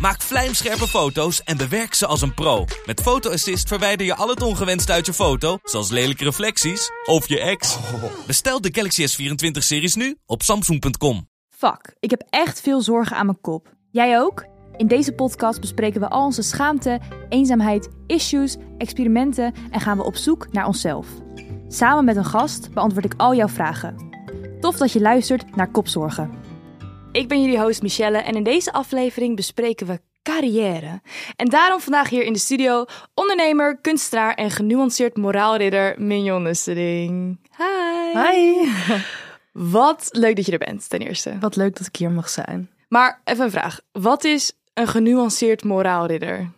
Maak 0.00 0.20
vlijmscherpe 0.20 0.88
foto's 0.88 1.42
en 1.42 1.56
bewerk 1.56 1.94
ze 1.94 2.06
als 2.06 2.22
een 2.22 2.34
pro. 2.34 2.64
Met 2.86 3.00
Photo 3.00 3.30
Assist 3.30 3.68
verwijder 3.68 4.06
je 4.06 4.14
al 4.14 4.28
het 4.28 4.42
ongewenst 4.42 4.90
uit 4.90 5.06
je 5.06 5.12
foto, 5.12 5.58
zoals 5.62 5.90
lelijke 5.90 6.24
reflecties 6.24 6.90
of 7.04 7.28
je 7.28 7.40
ex. 7.40 7.78
Bestel 8.26 8.60
de 8.60 8.68
Galaxy 8.72 9.06
S24-series 9.06 9.94
nu 9.94 10.16
op 10.26 10.42
samsung.com. 10.42 11.28
Fuck, 11.48 11.96
ik 11.98 12.10
heb 12.10 12.22
echt 12.30 12.60
veel 12.60 12.80
zorgen 12.80 13.16
aan 13.16 13.26
mijn 13.26 13.40
kop. 13.40 13.74
Jij 13.90 14.20
ook? 14.20 14.46
In 14.76 14.86
deze 14.86 15.12
podcast 15.12 15.60
bespreken 15.60 16.00
we 16.00 16.08
al 16.08 16.24
onze 16.24 16.42
schaamte, 16.42 17.00
eenzaamheid, 17.28 17.88
issues, 18.06 18.56
experimenten 18.78 19.54
en 19.70 19.80
gaan 19.80 19.96
we 19.96 20.04
op 20.04 20.16
zoek 20.16 20.52
naar 20.52 20.66
onszelf. 20.66 21.06
Samen 21.68 22.04
met 22.04 22.16
een 22.16 22.24
gast 22.24 22.72
beantwoord 22.72 23.04
ik 23.04 23.14
al 23.16 23.34
jouw 23.34 23.48
vragen. 23.48 24.08
Tof 24.60 24.76
dat 24.76 24.92
je 24.92 25.00
luistert 25.00 25.56
naar 25.56 25.70
Kopzorgen. 25.70 26.30
Ik 27.12 27.28
ben 27.28 27.42
jullie 27.42 27.60
host 27.60 27.82
Michelle 27.82 28.18
en 28.18 28.34
in 28.34 28.42
deze 28.42 28.72
aflevering 28.72 29.36
bespreken 29.36 29.86
we 29.86 30.00
carrière. 30.22 31.00
En 31.36 31.48
daarom 31.48 31.80
vandaag 31.80 32.08
hier 32.08 32.24
in 32.24 32.32
de 32.32 32.38
studio 32.38 32.84
ondernemer, 33.14 33.78
kunstenaar 33.80 34.34
en 34.34 34.50
genuanceerd 34.50 35.16
moraalridder 35.16 35.94
Mignon 35.98 36.42
Nussering. 36.42 37.38
Hi! 37.56 38.18
Hi. 38.18 38.68
Wat 39.72 40.08
leuk 40.12 40.36
dat 40.36 40.46
je 40.46 40.52
er 40.52 40.58
bent, 40.58 40.88
ten 40.88 41.00
eerste. 41.00 41.36
Wat 41.40 41.56
leuk 41.56 41.76
dat 41.76 41.86
ik 41.86 41.96
hier 41.96 42.10
mag 42.10 42.28
zijn. 42.28 42.70
Maar 42.88 43.20
even 43.24 43.44
een 43.44 43.50
vraag. 43.50 43.80
Wat 43.92 44.24
is 44.24 44.52
een 44.74 44.88
genuanceerd 44.88 45.64
moraalridder? 45.64 46.50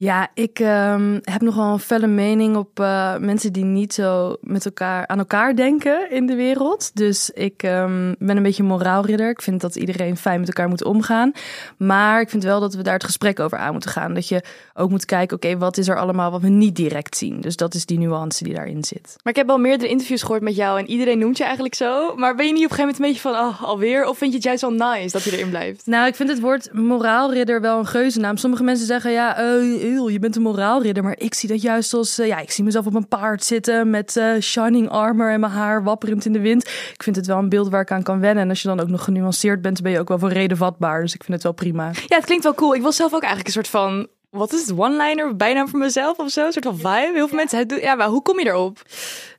Ja, 0.00 0.28
ik 0.34 0.58
ehm, 0.58 1.18
heb 1.22 1.40
nogal 1.40 1.72
een 1.72 1.78
felle 1.78 2.06
mening 2.06 2.56
op 2.56 2.80
eh, 2.80 3.16
mensen 3.16 3.52
die 3.52 3.64
niet 3.64 3.94
zo 3.94 4.36
met 4.40 4.64
elkaar 4.64 5.06
aan 5.06 5.18
elkaar 5.18 5.56
denken 5.56 6.10
in 6.10 6.26
de 6.26 6.34
wereld. 6.34 6.90
Dus 6.94 7.30
ik 7.30 7.62
ehm, 7.62 8.14
ben 8.18 8.36
een 8.36 8.42
beetje 8.42 8.62
een 8.62 8.68
moraalridder. 8.68 9.30
Ik 9.30 9.42
vind 9.42 9.60
dat 9.60 9.76
iedereen 9.76 10.16
fijn 10.16 10.38
met 10.38 10.48
elkaar 10.48 10.68
moet 10.68 10.84
omgaan. 10.84 11.32
Maar 11.76 12.20
ik 12.20 12.30
vind 12.30 12.42
wel 12.42 12.60
dat 12.60 12.74
we 12.74 12.82
daar 12.82 12.94
het 12.94 13.04
gesprek 13.04 13.40
over 13.40 13.58
aan 13.58 13.72
moeten 13.72 13.90
gaan. 13.90 14.14
Dat 14.14 14.28
je 14.28 14.42
ook 14.74 14.90
moet 14.90 15.04
kijken, 15.04 15.36
oké, 15.36 15.58
wat 15.58 15.76
is 15.76 15.88
er 15.88 15.98
allemaal 15.98 16.30
wat 16.30 16.40
we 16.40 16.48
niet 16.48 16.76
direct 16.76 17.16
zien? 17.16 17.40
Dus 17.40 17.56
dat 17.56 17.74
is 17.74 17.86
die 17.86 17.98
nuance 17.98 18.44
die 18.44 18.54
daarin 18.54 18.84
zit. 18.84 19.16
Maar 19.22 19.32
ik 19.32 19.38
heb 19.38 19.50
al 19.50 19.58
meerdere 19.58 19.90
interviews 19.90 20.22
gehoord 20.22 20.42
met 20.42 20.56
jou 20.56 20.78
en 20.78 20.90
iedereen 20.90 21.18
noemt 21.18 21.36
je 21.36 21.44
eigenlijk 21.44 21.74
zo. 21.74 22.14
Maar 22.16 22.34
ben 22.34 22.46
je 22.46 22.52
niet 22.52 22.64
op 22.64 22.70
een 22.70 22.76
gegeven 22.76 23.02
moment 23.02 23.24
een 23.24 23.30
beetje 23.30 23.48
van, 23.48 23.62
oh, 23.62 23.68
alweer? 23.68 24.06
Of 24.06 24.18
vind 24.18 24.30
je 24.30 24.36
het 24.36 24.46
juist 24.46 24.60
wel 24.60 24.72
nice 24.72 25.10
dat 25.10 25.22
je 25.22 25.32
erin 25.32 25.48
blijft? 25.48 25.86
Nou, 25.86 26.06
ik 26.06 26.14
vind 26.14 26.28
het 26.28 26.40
woord 26.40 26.72
moraalridder 26.72 27.60
wel 27.60 27.78
een 27.78 27.86
geuzennaam. 27.86 28.36
Sommige 28.36 28.62
mensen 28.62 28.86
zeggen, 28.86 29.10
ja, 29.12 29.36
eh, 29.36 29.87
eeuw, 29.92 30.10
je 30.10 30.18
bent 30.18 30.36
een 30.36 30.42
moraalridder. 30.42 31.02
Maar 31.02 31.18
ik 31.18 31.34
zie 31.34 31.48
dat 31.48 31.62
juist 31.62 31.94
als, 31.94 32.18
eh, 32.18 32.26
ja, 32.26 32.38
ik 32.38 32.50
zie 32.50 32.64
mezelf 32.64 32.86
op 32.86 32.94
een 32.94 33.08
paard 33.08 33.44
zitten 33.44 33.90
met 33.90 34.16
eh, 34.16 34.40
shining 34.40 34.88
armor 34.88 35.30
en 35.30 35.40
mijn 35.40 35.52
haar 35.52 35.82
wapperend 35.82 36.24
in 36.24 36.32
de 36.32 36.40
wind. 36.40 36.66
Ik 36.94 37.02
vind 37.02 37.16
het 37.16 37.26
wel 37.26 37.38
een 37.38 37.48
beeld 37.48 37.68
waar 37.68 37.80
ik 37.80 37.90
aan 37.90 38.02
kan 38.02 38.20
wennen. 38.20 38.42
En 38.42 38.48
als 38.48 38.62
je 38.62 38.68
dan 38.68 38.80
ook 38.80 38.88
nog 38.88 39.04
genuanceerd 39.04 39.62
bent, 39.62 39.82
ben 39.82 39.92
je 39.92 39.98
ook 39.98 40.08
wel 40.08 40.18
voor 40.18 40.32
reden 40.32 40.56
vatbaar. 40.56 41.00
Dus 41.00 41.14
ik 41.14 41.24
vind 41.24 41.32
het 41.32 41.42
wel 41.42 41.52
prima. 41.52 41.90
Ja, 42.06 42.16
het 42.16 42.24
klinkt 42.24 42.44
wel 42.44 42.54
cool. 42.54 42.74
Ik 42.74 42.82
wil 42.82 42.92
zelf 42.92 43.14
ook 43.14 43.22
eigenlijk 43.22 43.46
een 43.46 43.64
soort 43.64 43.68
van, 43.68 44.06
wat 44.30 44.52
is 44.52 44.60
het, 44.60 44.78
one-liner, 44.78 45.36
bijna 45.36 45.66
voor 45.66 45.78
mezelf 45.78 46.18
of 46.18 46.30
zo? 46.30 46.46
Een 46.46 46.52
soort 46.52 46.64
van 46.64 46.76
vibe. 46.76 47.10
Heel 47.14 47.28
veel 47.28 47.36
mensen. 47.36 47.80
Ja, 47.80 47.94
maar 47.94 48.08
hoe 48.08 48.22
kom 48.22 48.38
je 48.38 48.46
erop? 48.46 48.82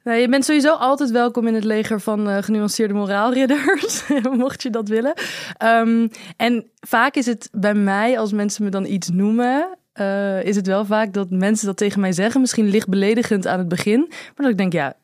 Nou, 0.04 0.18
je 0.18 0.30
bent 0.30 0.46
sowieso 0.46 0.74
altijd 0.74 1.12
welkom 1.12 1.48
in 1.48 1.54
het 1.54 1.64
leger 1.64 2.02
van 2.02 2.30
eh, 2.30 2.44
genuanceerde 2.44 2.94
moraalridders, 2.94 4.04
mocht 4.32 4.64
je 4.64 4.70
dat 4.70 4.88
willen. 4.88 5.14
Um, 5.64 6.10
en 6.38 6.70
vaak 6.80 7.16
is 7.16 7.26
het 7.26 7.50
bij 7.52 7.74
mij, 7.74 8.20
als 8.20 8.32
mensen 8.32 8.64
me 8.64 8.70
dan 8.70 8.86
iets 8.86 9.10
noemen, 9.10 9.78
uh, 10.00 10.44
is 10.44 10.56
het 10.56 10.68
wel 10.68 10.86
vaak 10.86 11.14
dat 11.14 11.30
mensen 11.30 11.66
dat 11.66 11.78
tegen 11.78 12.02
mij 12.02 12.12
zeggen. 12.12 12.42
Misschien 12.42 12.70
licht 12.70 12.88
beledigend 12.88 13.48
aan 13.48 13.60
het 13.60 13.68
begin. 13.68 14.06
Maar 14.10 14.34
dat 14.36 14.50
ik 14.50 14.58
denk, 14.58 14.74
ja, 14.74 14.96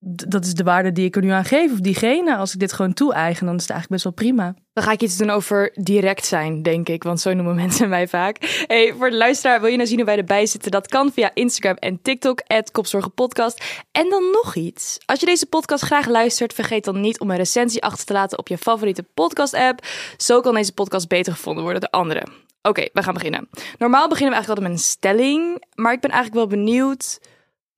dat 0.00 0.44
is 0.44 0.54
de 0.54 0.62
waarde 0.62 0.92
die 0.92 1.04
ik 1.04 1.16
er 1.16 1.22
nu 1.22 1.30
aan 1.30 1.44
geef. 1.44 1.72
Of 1.72 1.78
diegene, 1.78 2.36
als 2.36 2.52
ik 2.52 2.60
dit 2.60 2.72
gewoon 2.72 2.92
toe-eigen, 2.92 3.46
dan 3.46 3.54
is 3.54 3.62
het 3.62 3.70
eigenlijk 3.70 4.02
best 4.02 4.16
wel 4.16 4.26
prima. 4.26 4.54
Dan 4.72 4.84
ga 4.84 4.92
ik 4.92 5.02
iets 5.02 5.16
doen 5.16 5.30
over 5.30 5.70
direct 5.74 6.26
zijn, 6.26 6.62
denk 6.62 6.88
ik. 6.88 7.02
Want 7.02 7.20
zo 7.20 7.32
noemen 7.32 7.54
mensen 7.64 7.88
mij 7.88 8.08
vaak. 8.08 8.64
Hey, 8.66 8.94
voor 8.98 9.10
de 9.10 9.16
luisteraar, 9.16 9.60
wil 9.60 9.70
je 9.70 9.76
nou 9.76 9.88
zien 9.88 9.96
hoe 9.96 10.06
wij 10.06 10.16
erbij 10.16 10.46
zitten? 10.46 10.70
Dat 10.70 10.88
kan 10.88 11.12
via 11.12 11.30
Instagram 11.34 11.76
en 11.76 12.02
TikTok, 12.02 12.42
Kopzorgenpodcast. 12.72 13.64
En 13.92 14.10
dan 14.10 14.30
nog 14.30 14.54
iets. 14.54 14.98
Als 15.06 15.20
je 15.20 15.26
deze 15.26 15.46
podcast 15.46 15.84
graag 15.84 16.06
luistert, 16.06 16.52
vergeet 16.52 16.84
dan 16.84 17.00
niet 17.00 17.20
om 17.20 17.30
een 17.30 17.36
recensie 17.36 17.82
achter 17.82 18.06
te 18.06 18.12
laten 18.12 18.38
op 18.38 18.48
je 18.48 18.58
favoriete 18.58 19.02
podcast-app. 19.14 19.86
Zo 20.16 20.40
kan 20.40 20.54
deze 20.54 20.72
podcast 20.72 21.08
beter 21.08 21.32
gevonden 21.32 21.62
worden 21.62 21.80
door 21.80 22.00
anderen. 22.00 22.32
Oké, 22.62 22.88
we 22.92 23.02
gaan 23.02 23.14
beginnen. 23.14 23.48
Normaal 23.78 24.08
beginnen 24.08 24.38
we 24.38 24.44
eigenlijk 24.44 24.48
altijd 24.48 24.68
met 24.68 24.78
een 24.78 24.78
stelling. 24.78 25.64
Maar 25.74 25.92
ik 25.92 26.00
ben 26.00 26.10
eigenlijk 26.10 26.50
wel 26.50 26.58
benieuwd 26.58 27.18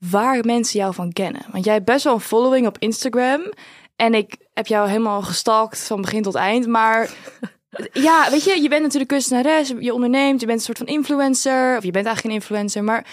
waar 0.08 0.44
mensen 0.44 0.80
jou 0.80 0.94
van 0.94 1.12
kennen. 1.12 1.42
Want 1.52 1.64
jij 1.64 1.74
hebt 1.74 1.86
best 1.86 2.04
wel 2.04 2.14
een 2.14 2.20
following 2.20 2.66
op 2.66 2.76
Instagram. 2.78 3.40
En 3.96 4.14
ik 4.14 4.36
heb 4.54 4.66
jou 4.66 4.88
helemaal 4.88 5.22
gestalkt 5.22 5.86
van 5.86 6.00
begin 6.00 6.22
tot 6.22 6.34
eind. 6.34 6.66
Maar 6.66 7.10
ja, 7.92 8.30
weet 8.30 8.44
je, 8.44 8.62
je 8.62 8.68
bent 8.68 8.82
natuurlijk 8.82 9.10
kunstenares, 9.10 9.72
je 9.78 9.94
onderneemt, 9.94 10.40
je 10.40 10.46
bent 10.46 10.58
een 10.58 10.64
soort 10.64 10.78
van 10.78 10.86
influencer. 10.86 11.76
Of 11.76 11.84
je 11.84 11.90
bent 11.90 12.06
eigenlijk 12.06 12.20
geen 12.20 12.42
influencer. 12.42 12.84
Maar 12.84 13.06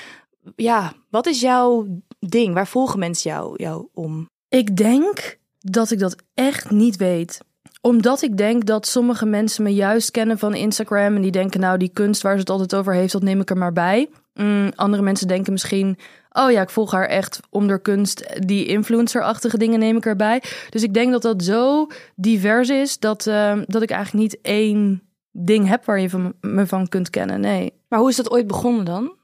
ja, 0.56 0.94
wat 1.10 1.26
is 1.26 1.42
jouw 1.42 1.88
ding? 2.20 2.54
Waar 2.54 2.68
volgen 2.68 3.00
mensen 3.00 3.32
jou, 3.32 3.64
jou 3.64 3.88
om? 3.94 4.30
Ik 4.50 4.76
denk 4.76 5.38
dat 5.60 5.92
ik 5.92 6.00
dat 6.00 6.16
echt 6.34 6.72
niet 6.72 6.96
weet 6.96 7.40
omdat 7.82 8.22
ik 8.22 8.38
denk 8.38 8.66
dat 8.66 8.88
sommige 8.88 9.26
mensen 9.26 9.64
me 9.64 9.74
juist 9.74 10.12
kennen 10.12 10.40
van 10.40 10.54
Instagram. 10.54 11.16
En 11.16 11.22
die 11.22 11.32
denken, 11.32 11.60
nou, 11.60 11.78
die 11.78 11.90
kunst 11.90 12.22
waar 12.22 12.34
ze 12.34 12.40
het 12.40 12.50
altijd 12.50 12.76
over 12.76 12.94
heeft, 12.94 13.12
dat 13.12 13.22
neem 13.22 13.42
ik 13.42 13.50
er 13.50 13.58
maar 13.58 13.74
bij. 13.74 14.10
Mm, 14.38 14.72
andere 14.76 15.04
mensen 15.04 15.28
denken 15.28 15.52
misschien, 15.52 15.98
oh 16.30 16.52
ja, 16.52 16.62
ik 16.62 16.70
volg 16.70 16.92
haar 16.92 17.06
echt 17.06 17.40
om 17.50 17.68
door 17.68 17.82
kunst. 17.82 18.46
Die 18.48 18.66
influencer-achtige 18.66 19.58
dingen 19.58 19.80
neem 19.80 19.98
ik 19.98 20.06
erbij. 20.06 20.44
Dus 20.70 20.84
ik 20.84 20.94
denk 20.94 21.12
dat 21.12 21.22
dat 21.22 21.44
zo 21.44 21.88
divers 22.16 22.70
is 22.70 23.00
dat, 23.00 23.26
uh, 23.26 23.60
dat 23.66 23.82
ik 23.82 23.90
eigenlijk 23.92 24.24
niet 24.24 24.42
één 24.42 25.02
ding 25.32 25.68
heb 25.68 25.86
waar 25.86 26.00
je 26.00 26.10
van, 26.10 26.34
me 26.42 26.68
van 26.68 26.88
kunt 26.88 27.10
kennen. 27.10 27.40
Nee. 27.40 27.74
Maar 27.88 28.00
hoe 28.00 28.10
is 28.10 28.16
dat 28.16 28.32
ooit 28.32 28.48
begonnen 28.48 28.86
dan? 28.86 29.16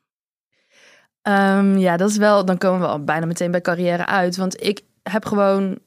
Um, 1.28 1.78
ja, 1.78 1.98
dat 1.98 2.10
is 2.10 2.18
wel, 2.18 2.46
dan 2.46 2.58
komen 2.58 2.80
we 2.80 2.88
al 2.88 3.04
bijna 3.04 3.26
meteen 3.26 3.52
bij 3.52 3.62
carrière 3.62 4.06
uit. 4.06 4.36
Want 4.36 4.64
ik 4.64 4.82
heb 5.04 5.26
gewoon 5.26 5.80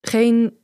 geen 0.00 0.58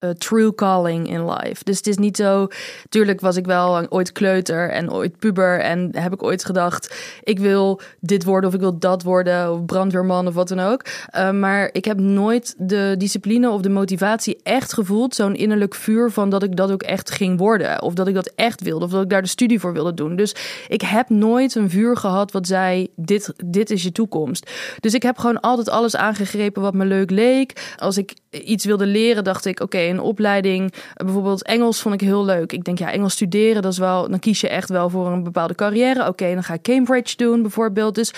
uh, 0.00 0.10
true 0.10 0.54
calling 0.54 1.08
in 1.08 1.30
life. 1.30 1.64
Dus 1.64 1.76
het 1.76 1.86
is 1.86 1.96
niet 1.96 2.16
zo. 2.16 2.46
Tuurlijk 2.88 3.20
was 3.20 3.36
ik 3.36 3.46
wel 3.46 3.86
ooit 3.88 4.12
kleuter 4.12 4.70
en 4.70 4.92
ooit 4.92 5.18
puber. 5.18 5.60
En 5.60 5.88
heb 5.92 6.12
ik 6.12 6.22
ooit 6.22 6.44
gedacht: 6.44 6.94
ik 7.22 7.38
wil 7.38 7.80
dit 8.00 8.24
worden 8.24 8.48
of 8.48 8.54
ik 8.54 8.60
wil 8.60 8.78
dat 8.78 9.02
worden. 9.02 9.52
Of 9.52 9.64
brandweerman 9.64 10.26
of 10.26 10.34
wat 10.34 10.48
dan 10.48 10.60
ook. 10.60 10.84
Uh, 11.16 11.30
maar 11.30 11.68
ik 11.72 11.84
heb 11.84 11.98
nooit 12.00 12.54
de 12.58 12.94
discipline 12.98 13.50
of 13.50 13.60
de 13.60 13.68
motivatie 13.68 14.40
echt 14.42 14.72
gevoeld. 14.72 15.14
Zo'n 15.14 15.34
innerlijk 15.34 15.74
vuur 15.74 16.10
van 16.10 16.30
dat 16.30 16.42
ik 16.42 16.56
dat 16.56 16.70
ook 16.70 16.82
echt 16.82 17.10
ging 17.10 17.38
worden. 17.38 17.82
Of 17.82 17.94
dat 17.94 18.08
ik 18.08 18.14
dat 18.14 18.32
echt 18.34 18.62
wilde. 18.62 18.84
Of 18.84 18.90
dat 18.90 19.02
ik 19.02 19.10
daar 19.10 19.22
de 19.22 19.28
studie 19.28 19.60
voor 19.60 19.72
wilde 19.72 19.94
doen. 19.94 20.16
Dus 20.16 20.34
ik 20.68 20.80
heb 20.80 21.08
nooit 21.08 21.54
een 21.54 21.70
vuur 21.70 21.96
gehad 21.96 22.32
wat 22.32 22.46
zei: 22.46 22.88
dit, 22.96 23.32
dit 23.44 23.70
is 23.70 23.82
je 23.82 23.92
toekomst. 23.92 24.50
Dus 24.80 24.94
ik 24.94 25.02
heb 25.02 25.18
gewoon 25.18 25.40
altijd 25.40 25.68
alles 25.68 25.96
aangegrepen 25.96 26.62
wat 26.62 26.74
me 26.74 26.84
leuk 26.84 27.10
leek. 27.10 27.74
Als 27.76 27.98
ik 27.98 28.14
iets 28.30 28.64
wilde 28.64 28.86
leren, 28.86 29.24
dacht 29.24 29.44
ik: 29.44 29.60
oké, 29.60 29.78
een 29.78 30.00
opleiding. 30.00 30.72
Bijvoorbeeld 30.94 31.42
Engels 31.42 31.80
vond 31.80 31.94
ik 31.94 32.00
heel 32.00 32.24
leuk. 32.24 32.52
Ik 32.52 32.64
denk, 32.64 32.78
ja, 32.78 32.92
Engels 32.92 33.12
studeren, 33.12 33.62
dat 33.62 33.72
is 33.72 33.78
wel, 33.78 34.08
dan 34.08 34.18
kies 34.18 34.40
je 34.40 34.48
echt 34.48 34.68
wel 34.68 34.90
voor 34.90 35.06
een 35.06 35.22
bepaalde 35.22 35.54
carrière. 35.54 36.06
Oké, 36.06 36.34
dan 36.34 36.44
ga 36.44 36.54
ik 36.54 36.62
Cambridge 36.62 37.16
doen 37.16 37.42
bijvoorbeeld. 37.42 37.94
Dus 37.94 38.12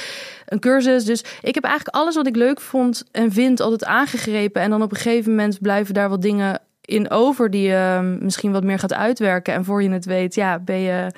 een 0.46 0.60
cursus. 0.60 1.04
Dus 1.04 1.24
ik 1.42 1.54
heb 1.54 1.64
eigenlijk 1.64 1.96
alles 1.96 2.14
wat 2.14 2.26
ik 2.26 2.36
leuk 2.36 2.60
vond 2.60 3.04
en 3.12 3.32
vind 3.32 3.60
altijd 3.60 3.84
aangegrepen. 3.84 4.62
En 4.62 4.70
dan 4.70 4.82
op 4.82 4.90
een 4.90 4.96
gegeven 4.96 5.30
moment 5.30 5.60
blijven 5.60 5.94
daar 5.94 6.08
wat 6.08 6.22
dingen 6.22 6.60
in 6.80 7.10
over 7.10 7.50
die 7.50 7.68
je 7.68 8.16
misschien 8.20 8.52
wat 8.52 8.64
meer 8.64 8.78
gaat 8.78 8.94
uitwerken. 8.94 9.54
En 9.54 9.64
voor 9.64 9.82
je 9.82 9.90
het 9.90 10.04
weet, 10.04 10.34
ja, 10.34 10.58
ben 10.58 10.78
je 10.78 11.12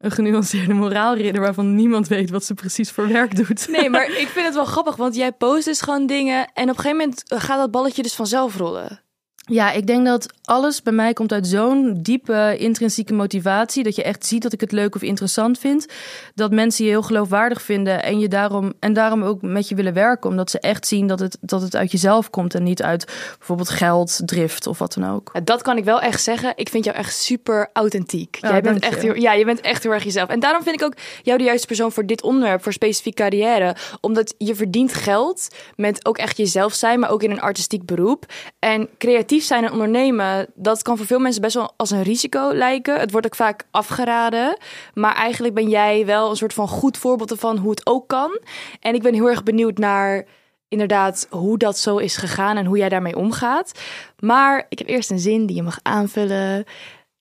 een 0.00 0.10
genuanceerde 0.10 0.74
moraalridder 0.74 1.42
waarvan 1.42 1.74
niemand 1.74 2.08
weet 2.08 2.30
wat 2.30 2.44
ze 2.44 2.54
precies 2.54 2.90
voor 2.90 3.08
werk 3.08 3.36
doet. 3.36 3.68
Nee, 3.68 3.90
maar 3.90 4.10
ik 4.22 4.28
vind 4.28 4.46
het 4.46 4.54
wel 4.54 4.64
grappig, 4.64 4.96
want 4.96 5.14
jij 5.14 5.32
post 5.32 5.64
dus 5.64 5.80
gewoon 5.80 6.06
dingen 6.06 6.50
en 6.54 6.62
op 6.62 6.68
een 6.68 6.74
gegeven 6.74 6.96
moment 6.96 7.22
gaat 7.26 7.58
dat 7.58 7.70
balletje 7.70 8.02
dus 8.02 8.14
vanzelf 8.14 8.56
rollen. 8.56 9.02
Ja, 9.50 9.72
ik 9.72 9.86
denk 9.86 10.06
dat 10.06 10.26
alles 10.44 10.82
bij 10.82 10.92
mij 10.92 11.12
komt 11.12 11.32
uit 11.32 11.46
zo'n 11.46 11.98
diepe 12.02 12.56
intrinsieke 12.58 13.12
motivatie. 13.12 13.82
Dat 13.82 13.96
je 13.96 14.02
echt 14.02 14.26
ziet 14.26 14.42
dat 14.42 14.52
ik 14.52 14.60
het 14.60 14.72
leuk 14.72 14.94
of 14.94 15.02
interessant 15.02 15.58
vind. 15.58 15.86
Dat 16.34 16.50
mensen 16.50 16.84
je 16.84 16.90
heel 16.90 17.02
geloofwaardig 17.02 17.62
vinden 17.62 18.02
en, 18.02 18.18
je 18.18 18.28
daarom, 18.28 18.72
en 18.78 18.92
daarom 18.92 19.22
ook 19.22 19.42
met 19.42 19.68
je 19.68 19.74
willen 19.74 19.94
werken. 19.94 20.30
Omdat 20.30 20.50
ze 20.50 20.60
echt 20.60 20.86
zien 20.86 21.06
dat 21.06 21.20
het, 21.20 21.38
dat 21.40 21.62
het 21.62 21.76
uit 21.76 21.90
jezelf 21.90 22.30
komt 22.30 22.54
en 22.54 22.62
niet 22.62 22.82
uit 22.82 23.04
bijvoorbeeld 23.38 23.68
geld, 23.68 24.20
drift 24.24 24.66
of 24.66 24.78
wat 24.78 24.94
dan 24.94 25.10
ook. 25.10 25.32
Dat 25.44 25.62
kan 25.62 25.76
ik 25.76 25.84
wel 25.84 26.00
echt 26.00 26.22
zeggen. 26.22 26.52
Ik 26.56 26.68
vind 26.68 26.84
jou 26.84 26.96
echt 26.96 27.14
super 27.14 27.70
authentiek. 27.72 28.38
Ja, 28.40 28.50
Jij 28.50 28.60
bent 28.60 28.82
echt 28.82 29.02
heel, 29.02 29.14
ja, 29.14 29.32
je 29.32 29.44
bent 29.44 29.60
echt 29.60 29.82
heel 29.82 29.92
erg 29.92 30.04
jezelf. 30.04 30.28
En 30.28 30.40
daarom 30.40 30.62
vind 30.62 30.80
ik 30.80 30.86
ook 30.86 30.94
jou 31.22 31.38
de 31.38 31.44
juiste 31.44 31.66
persoon 31.66 31.92
voor 31.92 32.06
dit 32.06 32.22
onderwerp, 32.22 32.62
voor 32.62 32.72
specifiek 32.72 33.14
carrière. 33.14 33.76
Omdat 34.00 34.34
je 34.38 34.54
verdient 34.54 34.94
geld 34.94 35.48
met 35.76 36.06
ook 36.06 36.18
echt 36.18 36.36
jezelf 36.36 36.74
zijn, 36.74 37.00
maar 37.00 37.10
ook 37.10 37.22
in 37.22 37.30
een 37.30 37.40
artistiek 37.40 37.84
beroep. 37.86 38.26
En 38.58 38.88
creatief 38.98 39.39
zijn 39.46 39.64
en 39.64 39.72
ondernemen, 39.72 40.46
dat 40.54 40.82
kan 40.82 40.96
voor 40.96 41.06
veel 41.06 41.18
mensen 41.18 41.42
best 41.42 41.54
wel 41.54 41.72
als 41.76 41.90
een 41.90 42.02
risico 42.02 42.52
lijken. 42.54 43.00
Het 43.00 43.10
wordt 43.10 43.26
ook 43.26 43.34
vaak 43.34 43.66
afgeraden. 43.70 44.58
Maar 44.94 45.14
eigenlijk 45.14 45.54
ben 45.54 45.68
jij 45.68 46.06
wel 46.06 46.30
een 46.30 46.36
soort 46.36 46.54
van 46.54 46.68
goed 46.68 46.96
voorbeeld 46.98 47.30
ervan 47.30 47.56
hoe 47.56 47.70
het 47.70 47.86
ook 47.86 48.08
kan. 48.08 48.38
En 48.80 48.94
ik 48.94 49.02
ben 49.02 49.14
heel 49.14 49.28
erg 49.28 49.42
benieuwd 49.42 49.78
naar 49.78 50.26
inderdaad 50.68 51.26
hoe 51.30 51.58
dat 51.58 51.78
zo 51.78 51.96
is 51.96 52.16
gegaan 52.16 52.56
en 52.56 52.66
hoe 52.66 52.78
jij 52.78 52.88
daarmee 52.88 53.16
omgaat. 53.16 53.80
Maar 54.18 54.66
ik 54.68 54.78
heb 54.78 54.88
eerst 54.88 55.10
een 55.10 55.18
zin 55.18 55.46
die 55.46 55.56
je 55.56 55.62
mag 55.62 55.78
aanvullen. 55.82 56.64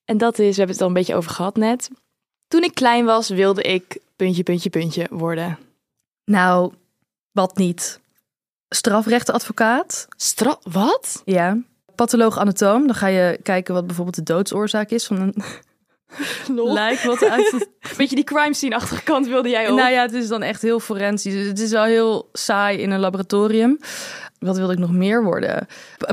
En 0.05 0.17
dat 0.17 0.39
is, 0.39 0.49
we 0.49 0.57
hebben 0.57 0.75
het 0.75 0.81
al 0.81 0.87
een 0.87 0.93
beetje 0.93 1.15
over 1.15 1.31
gehad 1.31 1.57
net. 1.57 1.89
Toen 2.47 2.63
ik 2.63 2.73
klein 2.73 3.05
was, 3.05 3.29
wilde 3.29 3.61
ik 3.61 3.99
puntje, 4.15 4.43
puntje, 4.43 4.69
puntje 4.69 5.07
worden. 5.09 5.57
Nou, 6.25 6.73
wat 7.31 7.57
niet? 7.57 7.99
Strafrechtenadvocaat? 8.69 10.07
Stra 10.15 10.57
wat? 10.63 11.21
Ja. 11.25 11.57
Patholoog-anatoom. 11.99 12.87
Dan 12.87 12.95
ga 12.95 13.07
je 13.07 13.39
kijken 13.43 13.73
wat 13.73 13.85
bijvoorbeeld 13.85 14.15
de 14.15 14.33
doodsoorzaak 14.33 14.89
is 14.89 15.05
van 15.05 15.19
een 15.19 15.33
lijk 16.73 16.99
wat 16.99 17.23
uit 17.23 17.67
Beetje 17.97 18.15
die 18.15 18.23
crime 18.23 18.53
scene-achtige 18.53 19.03
kant 19.03 19.27
wilde 19.27 19.49
jij 19.49 19.69
ook. 19.69 19.77
Nou 19.77 19.91
ja, 19.91 20.01
het 20.01 20.13
is 20.13 20.27
dan 20.27 20.41
echt 20.41 20.61
heel 20.61 20.79
forensisch. 20.79 21.33
Dus 21.33 21.47
Het 21.47 21.59
is 21.59 21.71
wel 21.71 21.83
heel 21.83 22.29
saai 22.33 22.77
in 22.77 22.91
een 22.91 22.99
laboratorium. 22.99 23.79
Wat 24.39 24.57
wilde 24.57 24.73
ik 24.73 24.79
nog 24.79 24.91
meer 24.91 25.23
worden? 25.23 25.67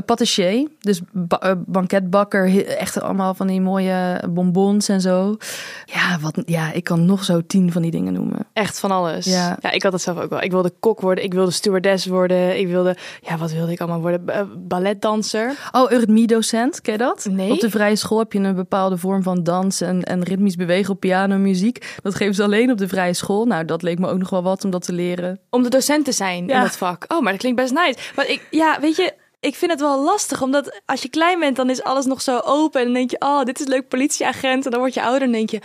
Patissier, 0.05 0.67
dus 0.79 1.01
ba- 1.11 1.37
eh, 1.39 1.51
banketbakker. 1.65 2.67
Echt 2.77 3.01
allemaal 3.01 3.33
van 3.33 3.47
die 3.47 3.61
mooie 3.61 4.21
bonbons 4.29 4.89
en 4.89 5.01
zo. 5.01 5.37
Ja, 5.85 6.17
wat, 6.21 6.41
ja, 6.45 6.71
ik 6.73 6.83
kan 6.83 7.05
nog 7.05 7.23
zo 7.23 7.41
tien 7.47 7.71
van 7.71 7.81
die 7.81 7.91
dingen 7.91 8.13
noemen. 8.13 8.39
Echt 8.53 8.79
van 8.79 8.91
alles. 8.91 9.25
Ja. 9.25 9.57
ik 9.71 9.83
had 9.83 9.93
het 9.93 10.01
zelf 10.01 10.19
ook 10.19 10.29
wel. 10.29 10.41
Ik 10.41 10.51
wilde 10.51 10.73
kok 10.79 11.01
worden, 11.01 11.23
ik 11.23 11.33
wilde 11.33 11.51
stewardess 11.51 12.05
worden, 12.05 12.59
ik 12.59 12.67
wilde, 12.67 12.95
ja, 13.21 13.37
wat 13.37 13.51
wilde 13.51 13.71
ik 13.71 13.79
allemaal 13.79 14.01
worden? 14.01 14.29
Eh, 14.29 14.41
balletdanser. 14.57 15.51
Oh, 15.71 15.91
eurythmie-docent, 15.91 16.81
ken 16.81 16.91
je 16.93 16.99
dat? 16.99 17.27
Nee. 17.29 17.51
Op 17.51 17.59
de 17.59 17.69
vrije 17.69 17.95
school 17.95 18.19
heb 18.19 18.33
je 18.33 18.39
een 18.39 18.55
bepaalde 18.55 18.97
vorm 18.97 19.23
van 19.23 19.43
dans 19.43 19.81
en, 19.81 20.03
en 20.03 20.23
ritmisch 20.23 20.55
bewegen 20.55 20.93
op 20.93 20.99
piano, 20.99 21.37
muziek. 21.37 21.95
Dat 22.03 22.15
geven 22.15 22.35
ze 22.35 22.43
alleen 22.43 22.71
op 22.71 22.77
de 22.77 22.87
vrije 22.87 23.13
school. 23.13 23.45
Nou, 23.45 23.65
dat 23.65 23.81
leek 23.81 23.99
me 23.99 24.07
ook 24.07 24.17
nog 24.17 24.29
wel 24.29 24.43
wat 24.43 24.63
om 24.65 24.69
dat 24.71 24.85
te 24.85 24.93
leren. 24.93 25.39
Om 25.49 25.63
de 25.63 25.69
docent 25.69 26.05
te 26.05 26.11
zijn 26.11 26.37
in 26.37 26.47
Ja. 26.47 26.61
dat 26.61 26.77
vak. 26.77 27.05
Oh, 27.07 27.21
maar 27.21 27.31
dat 27.31 27.41
klinkt 27.41 27.59
best 27.61 27.73
nice. 27.73 27.97
Maar 28.17 28.29
ik, 28.29 28.47
ja, 28.49 28.79
weet 28.79 28.95
je, 28.95 29.13
ik 29.39 29.55
vind 29.55 29.71
het 29.71 29.79
wel 29.79 30.03
lastig, 30.03 30.41
omdat 30.41 30.81
als 30.85 31.01
je 31.01 31.09
klein 31.09 31.39
bent, 31.39 31.55
dan 31.55 31.69
is 31.69 31.83
alles 31.83 32.05
nog 32.05 32.21
zo 32.21 32.39
open. 32.43 32.79
En 32.79 32.85
dan 32.85 32.95
denk 32.95 33.11
je, 33.11 33.19
oh, 33.19 33.43
dit 33.43 33.59
is 33.59 33.67
leuk 33.67 33.87
politieagent. 33.87 34.65
En 34.65 34.71
dan 34.71 34.79
word 34.79 34.93
je 34.93 35.03
ouder 35.03 35.21
en 35.21 35.31
denk 35.31 35.49
je, 35.49 35.61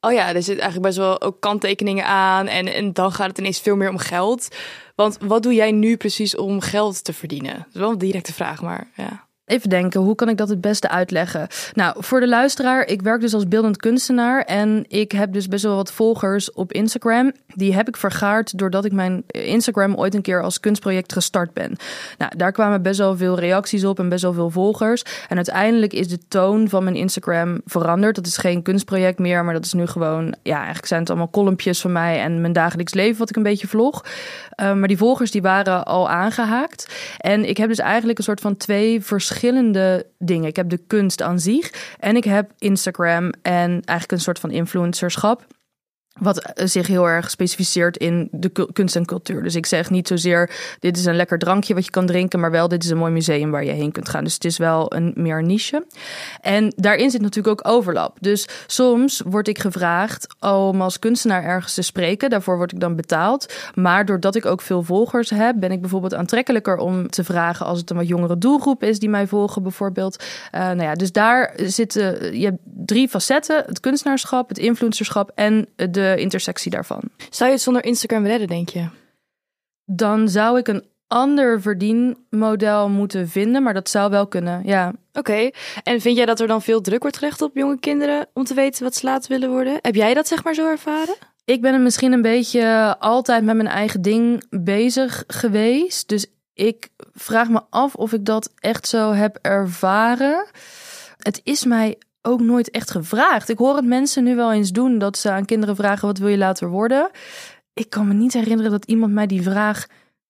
oh 0.00 0.12
ja, 0.12 0.34
er 0.34 0.42
zit 0.42 0.58
eigenlijk 0.58 0.82
best 0.82 0.98
wel 0.98 1.20
ook 1.20 1.40
kanttekeningen 1.40 2.04
aan. 2.04 2.46
En, 2.46 2.66
en 2.74 2.92
dan 2.92 3.12
gaat 3.12 3.28
het 3.28 3.38
ineens 3.38 3.60
veel 3.60 3.76
meer 3.76 3.88
om 3.88 3.98
geld. 3.98 4.48
Want 4.94 5.18
wat 5.20 5.42
doe 5.42 5.54
jij 5.54 5.72
nu 5.72 5.96
precies 5.96 6.36
om 6.36 6.60
geld 6.60 7.04
te 7.04 7.12
verdienen? 7.12 7.56
Dat 7.56 7.74
is 7.74 7.80
wel 7.80 7.90
een 7.90 7.98
directe 7.98 8.32
vraag, 8.32 8.62
maar 8.62 8.90
ja. 8.96 9.25
Even 9.46 9.68
denken, 9.68 10.00
hoe 10.00 10.14
kan 10.14 10.28
ik 10.28 10.36
dat 10.36 10.48
het 10.48 10.60
beste 10.60 10.88
uitleggen? 10.88 11.46
Nou, 11.72 11.94
voor 11.98 12.20
de 12.20 12.28
luisteraar, 12.28 12.86
ik 12.86 13.02
werk 13.02 13.20
dus 13.20 13.34
als 13.34 13.48
beeldend 13.48 13.76
kunstenaar 13.76 14.42
en 14.42 14.84
ik 14.88 15.12
heb 15.12 15.32
dus 15.32 15.48
best 15.48 15.64
wel 15.64 15.76
wat 15.76 15.92
volgers 15.92 16.52
op 16.52 16.72
Instagram. 16.72 17.32
Die 17.54 17.74
heb 17.74 17.88
ik 17.88 17.96
vergaard 17.96 18.58
doordat 18.58 18.84
ik 18.84 18.92
mijn 18.92 19.24
Instagram 19.26 19.94
ooit 19.94 20.14
een 20.14 20.22
keer 20.22 20.42
als 20.42 20.60
kunstproject 20.60 21.12
gestart 21.12 21.52
ben. 21.52 21.76
Nou, 22.18 22.36
daar 22.36 22.52
kwamen 22.52 22.82
best 22.82 22.98
wel 22.98 23.16
veel 23.16 23.38
reacties 23.38 23.84
op 23.84 23.98
en 23.98 24.08
best 24.08 24.22
wel 24.22 24.32
veel 24.32 24.50
volgers. 24.50 25.02
En 25.28 25.36
uiteindelijk 25.36 25.92
is 25.92 26.08
de 26.08 26.18
toon 26.28 26.68
van 26.68 26.84
mijn 26.84 26.96
Instagram 26.96 27.60
veranderd. 27.66 28.14
Dat 28.14 28.26
is 28.26 28.36
geen 28.36 28.62
kunstproject 28.62 29.18
meer, 29.18 29.44
maar 29.44 29.54
dat 29.54 29.64
is 29.64 29.72
nu 29.72 29.86
gewoon, 29.86 30.34
ja, 30.42 30.56
eigenlijk 30.56 30.86
zijn 30.86 31.00
het 31.00 31.08
allemaal 31.08 31.28
kolompjes 31.28 31.80
van 31.80 31.92
mij 31.92 32.20
en 32.20 32.40
mijn 32.40 32.52
dagelijks 32.52 32.94
leven 32.94 33.18
wat 33.18 33.30
ik 33.30 33.36
een 33.36 33.42
beetje 33.42 33.68
vlog. 33.68 34.04
Uh, 34.62 34.74
maar 34.74 34.88
die 34.88 34.96
volgers 34.96 35.30
die 35.30 35.42
waren 35.42 35.84
al 35.84 36.08
aangehaakt. 36.08 36.94
En 37.18 37.48
ik 37.48 37.56
heb 37.56 37.68
dus 37.68 37.78
eigenlijk 37.78 38.18
een 38.18 38.24
soort 38.24 38.40
van 38.40 38.56
twee 38.56 39.00
verschillende 39.00 39.34
dingen. 40.18 40.48
Ik 40.48 40.56
heb 40.56 40.68
de 40.68 40.80
kunst 40.86 41.22
aan 41.22 41.40
zich 41.40 41.94
en 41.98 42.16
ik 42.16 42.24
heb 42.24 42.50
Instagram 42.58 43.32
en 43.42 43.70
eigenlijk 43.70 44.12
een 44.12 44.20
soort 44.20 44.38
van 44.38 44.50
influencerschap. 44.50 45.46
Wat 46.18 46.52
zich 46.54 46.86
heel 46.86 47.08
erg 47.08 47.30
specificeert 47.30 47.96
in 47.96 48.28
de 48.30 48.48
ku- 48.48 48.72
kunst 48.72 48.96
en 48.96 49.04
cultuur. 49.04 49.42
Dus 49.42 49.54
ik 49.54 49.66
zeg 49.66 49.90
niet 49.90 50.08
zozeer: 50.08 50.50
dit 50.80 50.96
is 50.96 51.04
een 51.04 51.16
lekker 51.16 51.38
drankje 51.38 51.74
wat 51.74 51.84
je 51.84 51.90
kan 51.90 52.06
drinken, 52.06 52.40
maar 52.40 52.50
wel 52.50 52.68
dit 52.68 52.84
is 52.84 52.90
een 52.90 52.96
mooi 52.96 53.12
museum 53.12 53.50
waar 53.50 53.64
je 53.64 53.72
heen 53.72 53.92
kunt 53.92 54.08
gaan. 54.08 54.24
Dus 54.24 54.34
het 54.34 54.44
is 54.44 54.58
wel 54.58 54.94
een 54.94 55.12
meer 55.14 55.42
niche. 55.42 55.86
En 56.40 56.72
daarin 56.76 57.10
zit 57.10 57.20
natuurlijk 57.20 57.66
ook 57.66 57.72
overlap. 57.74 58.16
Dus 58.20 58.48
soms 58.66 59.22
word 59.26 59.48
ik 59.48 59.58
gevraagd 59.58 60.26
om 60.40 60.80
als 60.80 60.98
kunstenaar 60.98 61.44
ergens 61.44 61.74
te 61.74 61.82
spreken. 61.82 62.30
Daarvoor 62.30 62.56
word 62.56 62.72
ik 62.72 62.80
dan 62.80 62.96
betaald. 62.96 63.54
Maar 63.74 64.04
doordat 64.04 64.34
ik 64.34 64.46
ook 64.46 64.60
veel 64.60 64.82
volgers 64.82 65.30
heb, 65.30 65.56
ben 65.58 65.72
ik 65.72 65.80
bijvoorbeeld 65.80 66.14
aantrekkelijker 66.14 66.76
om 66.76 67.10
te 67.10 67.24
vragen 67.24 67.66
als 67.66 67.78
het 67.78 67.90
een 67.90 67.96
wat 67.96 68.08
jongere 68.08 68.38
doelgroep 68.38 68.82
is 68.82 68.98
die 68.98 69.08
mij 69.08 69.26
volgen, 69.26 69.62
bijvoorbeeld. 69.62 70.24
Uh, 70.54 70.60
nou 70.60 70.82
ja, 70.82 70.94
dus 70.94 71.12
daar 71.12 71.52
zitten 71.56 72.38
je 72.38 72.44
hebt 72.44 72.58
drie 72.64 73.08
facetten: 73.08 73.62
het 73.66 73.80
kunstenaarschap, 73.80 74.48
het 74.48 74.58
influencerschap 74.58 75.30
en 75.34 75.66
de 75.76 76.05
intersectie 76.14 76.70
daarvan. 76.70 77.02
Zou 77.30 77.50
je 77.50 77.54
het 77.54 77.64
zonder 77.64 77.84
Instagram 77.84 78.26
redden, 78.26 78.48
denk 78.48 78.68
je? 78.68 78.88
Dan 79.84 80.28
zou 80.28 80.58
ik 80.58 80.68
een 80.68 80.84
ander 81.06 81.60
verdienmodel 81.60 82.88
moeten 82.88 83.28
vinden, 83.28 83.62
maar 83.62 83.74
dat 83.74 83.88
zou 83.88 84.10
wel 84.10 84.26
kunnen, 84.26 84.62
ja. 84.64 84.92
Oké, 85.12 85.50
en 85.82 86.00
vind 86.00 86.16
jij 86.16 86.26
dat 86.26 86.40
er 86.40 86.46
dan 86.46 86.62
veel 86.62 86.80
druk 86.80 87.02
wordt 87.02 87.16
gelegd 87.16 87.42
op 87.42 87.56
jonge 87.56 87.78
kinderen 87.78 88.26
om 88.32 88.44
te 88.44 88.54
weten 88.54 88.84
wat 88.84 88.94
ze 88.94 89.06
later 89.06 89.30
willen 89.30 89.50
worden? 89.50 89.78
Heb 89.80 89.94
jij 89.94 90.14
dat 90.14 90.28
zeg 90.28 90.44
maar 90.44 90.54
zo 90.54 90.68
ervaren? 90.68 91.14
Ik 91.44 91.60
ben 91.60 91.82
misschien 91.82 92.12
een 92.12 92.22
beetje 92.22 92.96
altijd 92.98 93.44
met 93.44 93.56
mijn 93.56 93.68
eigen 93.68 94.02
ding 94.02 94.44
bezig 94.50 95.24
geweest. 95.26 96.08
Dus 96.08 96.26
ik 96.54 96.88
vraag 97.12 97.48
me 97.48 97.60
af 97.70 97.94
of 97.94 98.12
ik 98.12 98.24
dat 98.24 98.52
echt 98.58 98.88
zo 98.88 99.12
heb 99.12 99.38
ervaren. 99.42 100.46
Het 101.18 101.40
is 101.44 101.64
mij 101.64 101.98
ook 102.26 102.40
nooit 102.40 102.70
echt 102.70 102.90
gevraagd. 102.90 103.48
Ik 103.48 103.58
hoor 103.58 103.76
het 103.76 103.84
mensen 103.84 104.24
nu 104.24 104.36
wel 104.36 104.52
eens 104.52 104.72
doen 104.72 104.98
dat 104.98 105.18
ze 105.18 105.30
aan 105.30 105.44
kinderen 105.44 105.76
vragen: 105.76 106.06
wat 106.06 106.18
wil 106.18 106.28
je 106.28 106.36
later 106.36 106.68
worden? 106.68 107.10
Ik 107.72 107.90
kan 107.90 108.08
me 108.08 108.14
niet 108.14 108.32
herinneren 108.32 108.70
dat 108.70 108.84
iemand 108.84 109.12
mij 109.12 109.26
die 109.26 109.42
vraag 109.42 109.86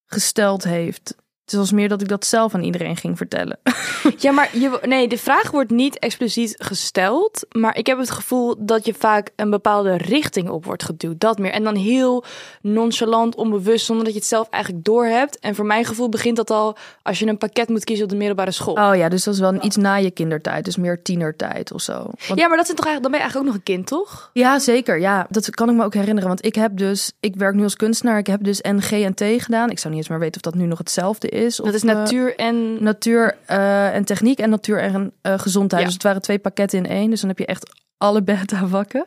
gesteld 0.07 0.65
heeft. 0.65 1.17
Het 1.47 1.55
was 1.55 1.73
meer 1.73 1.89
dat 1.89 2.01
ik 2.01 2.09
dat 2.09 2.27
zelf 2.27 2.55
aan 2.55 2.63
iedereen 2.63 2.97
ging 2.97 3.17
vertellen. 3.17 3.59
Ja, 4.19 4.33
maar 4.33 4.59
je, 4.59 4.79
nee, 4.83 5.09
de 5.09 5.19
vraag 5.19 5.51
wordt 5.51 5.71
niet 5.71 5.99
expliciet 5.99 6.55
gesteld. 6.59 7.47
Maar 7.53 7.77
ik 7.77 7.87
heb 7.87 7.99
het 7.99 8.11
gevoel 8.11 8.55
dat 8.59 8.87
je 8.87 8.95
vaak 8.95 9.31
een 9.37 9.51
bepaalde 9.51 9.97
richting 9.97 10.49
op 10.49 10.65
wordt 10.65 10.83
geduwd. 10.83 11.21
Dat 11.21 11.39
meer. 11.39 11.51
En 11.51 11.65
dan 11.65 11.75
heel 11.75 12.25
nonchalant, 12.61 13.35
onbewust, 13.35 13.87
zonder 13.87 14.05
dat 14.05 14.13
je 14.13 14.19
het 14.19 14.29
zelf 14.29 14.49
eigenlijk 14.49 14.85
doorhebt. 14.85 15.39
En 15.39 15.55
voor 15.55 15.67
mijn 15.67 15.85
gevoel 15.85 16.09
begint 16.09 16.37
dat 16.37 16.51
al 16.51 16.77
als 17.03 17.19
je 17.19 17.27
een 17.27 17.39
pakket 17.39 17.69
moet 17.69 17.85
kiezen 17.85 18.05
op 18.05 18.11
de 18.11 18.17
middelbare 18.17 18.51
school. 18.51 18.75
Oh 18.75 18.97
ja, 18.97 19.09
dus 19.09 19.25
dat 19.25 19.35
is 19.35 19.41
wel 19.41 19.65
iets 19.65 19.77
na 19.77 19.95
je 19.95 20.11
kindertijd. 20.11 20.65
Dus 20.65 20.77
meer 20.77 21.03
tienertijd 21.03 21.73
of 21.73 21.81
zo. 21.81 21.95
Want... 21.95 22.41
Ja, 22.41 22.49
maar 22.49 22.57
dat 22.57 22.67
zijn 22.67 22.77
toch 22.77 22.87
eigenlijk, 22.87 23.03
dan 23.03 23.11
ben 23.11 23.21
je 23.21 23.27
eigenlijk 23.27 23.37
ook 23.37 23.45
nog 23.45 23.55
een 23.55 23.63
kind, 23.63 23.87
toch? 23.87 24.31
Ja, 24.33 24.59
zeker. 24.59 25.01
Ja, 25.01 25.27
dat 25.31 25.51
kan 25.51 25.69
ik 25.69 25.77
me 25.77 25.85
ook 25.85 25.95
herinneren. 25.95 26.29
Want 26.29 26.45
ik 26.45 26.55
heb 26.55 26.77
dus, 26.77 27.13
ik 27.21 27.37
werk 27.37 27.55
nu 27.55 27.63
als 27.63 27.77
kunstenaar. 27.77 28.19
Ik 28.19 28.27
heb 28.27 28.45
dus 28.45 28.61
NG 28.61 28.91
en 28.91 29.15
T 29.15 29.23
gedaan. 29.43 29.71
Ik 29.71 29.79
zou 29.79 29.95
niet 29.95 30.03
eens 30.03 30.09
meer 30.09 30.19
weten 30.19 30.37
of 30.37 30.41
dat 30.41 30.55
nu 30.55 30.67
nog 30.67 30.79
hetzelfde 30.79 31.29
is. 31.29 31.35
Dat 31.43 31.61
of, 31.61 31.73
is 31.73 31.83
natuur 31.83 32.37
en... 32.37 32.83
Natuur 32.83 33.37
uh, 33.51 33.95
en 33.95 34.05
techniek 34.05 34.39
en 34.39 34.51
natuur 34.51 34.79
en 34.79 35.13
uh, 35.23 35.39
gezondheid. 35.39 35.81
Ja. 35.81 35.87
Dus 35.87 35.95
het 35.95 36.03
waren 36.03 36.23
twee 36.23 36.39
pakketten 36.39 36.79
in 36.79 36.87
één. 36.87 37.11
Dus 37.11 37.21
dan 37.21 37.29
heb 37.29 37.39
je 37.39 37.47
echt 37.47 37.71
alle 37.97 38.23
beta 38.23 38.67
vakken. 38.67 39.07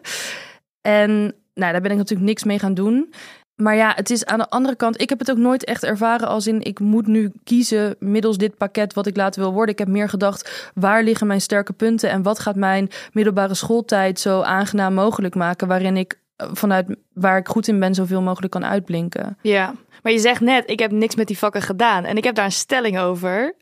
En 0.81 1.09
nou, 1.53 1.71
daar 1.71 1.81
ben 1.81 1.91
ik 1.91 1.97
natuurlijk 1.97 2.29
niks 2.29 2.43
mee 2.43 2.59
gaan 2.59 2.73
doen. 2.73 3.13
Maar 3.55 3.75
ja, 3.75 3.93
het 3.95 4.09
is 4.09 4.25
aan 4.25 4.37
de 4.37 4.49
andere 4.49 4.75
kant. 4.75 5.01
Ik 5.01 5.09
heb 5.09 5.19
het 5.19 5.31
ook 5.31 5.37
nooit 5.37 5.63
echt 5.63 5.83
ervaren 5.83 6.27
als 6.27 6.47
in 6.47 6.61
ik 6.61 6.79
moet 6.79 7.07
nu 7.07 7.31
kiezen 7.43 7.95
middels 7.99 8.37
dit 8.37 8.57
pakket 8.57 8.93
wat 8.93 9.07
ik 9.07 9.15
later 9.15 9.41
wil 9.41 9.53
worden. 9.53 9.73
Ik 9.73 9.79
heb 9.79 9.87
meer 9.87 10.09
gedacht, 10.09 10.71
waar 10.73 11.03
liggen 11.03 11.27
mijn 11.27 11.41
sterke 11.41 11.73
punten 11.73 12.09
en 12.09 12.23
wat 12.23 12.39
gaat 12.39 12.55
mijn 12.55 12.89
middelbare 13.11 13.53
schooltijd 13.53 14.19
zo 14.19 14.41
aangenaam 14.41 14.93
mogelijk 14.93 15.35
maken, 15.35 15.67
waarin 15.67 15.97
ik 15.97 16.19
vanuit 16.51 16.95
waar 17.13 17.37
ik 17.37 17.47
goed 17.47 17.67
in 17.67 17.79
ben 17.79 17.93
zoveel 17.93 18.21
mogelijk 18.21 18.51
kan 18.51 18.65
uitblinken. 18.65 19.37
Ja, 19.41 19.73
maar 20.03 20.11
je 20.11 20.19
zegt 20.19 20.41
net, 20.41 20.69
ik 20.69 20.79
heb 20.79 20.91
niks 20.91 21.15
met 21.15 21.27
die 21.27 21.37
vakken 21.37 21.61
gedaan 21.61 22.05
en 22.05 22.17
ik 22.17 22.23
heb 22.23 22.35
daar 22.35 22.45
een 22.45 22.51
stelling 22.51 22.99
over. 22.99 23.55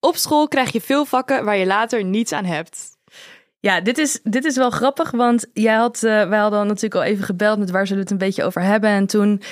Op 0.00 0.16
school 0.16 0.48
krijg 0.48 0.72
je 0.72 0.80
veel 0.80 1.04
vakken 1.04 1.44
waar 1.44 1.56
je 1.56 1.66
later 1.66 2.04
niets 2.04 2.32
aan 2.32 2.44
hebt. 2.44 2.94
Ja, 3.60 3.80
dit 3.80 3.98
is, 3.98 4.20
dit 4.22 4.44
is 4.44 4.56
wel 4.56 4.70
grappig, 4.70 5.10
want 5.10 5.46
jij 5.52 5.74
had, 5.74 6.02
uh, 6.02 6.28
wij 6.28 6.38
hadden 6.38 6.66
natuurlijk 6.66 6.94
al 6.94 7.02
even 7.02 7.24
gebeld 7.24 7.58
met 7.58 7.70
waar 7.70 7.86
zullen 7.86 8.04
we 8.04 8.10
het 8.10 8.20
een 8.20 8.26
beetje 8.26 8.44
over 8.44 8.62
hebben. 8.62 8.90
En 8.90 9.06
toen, 9.06 9.42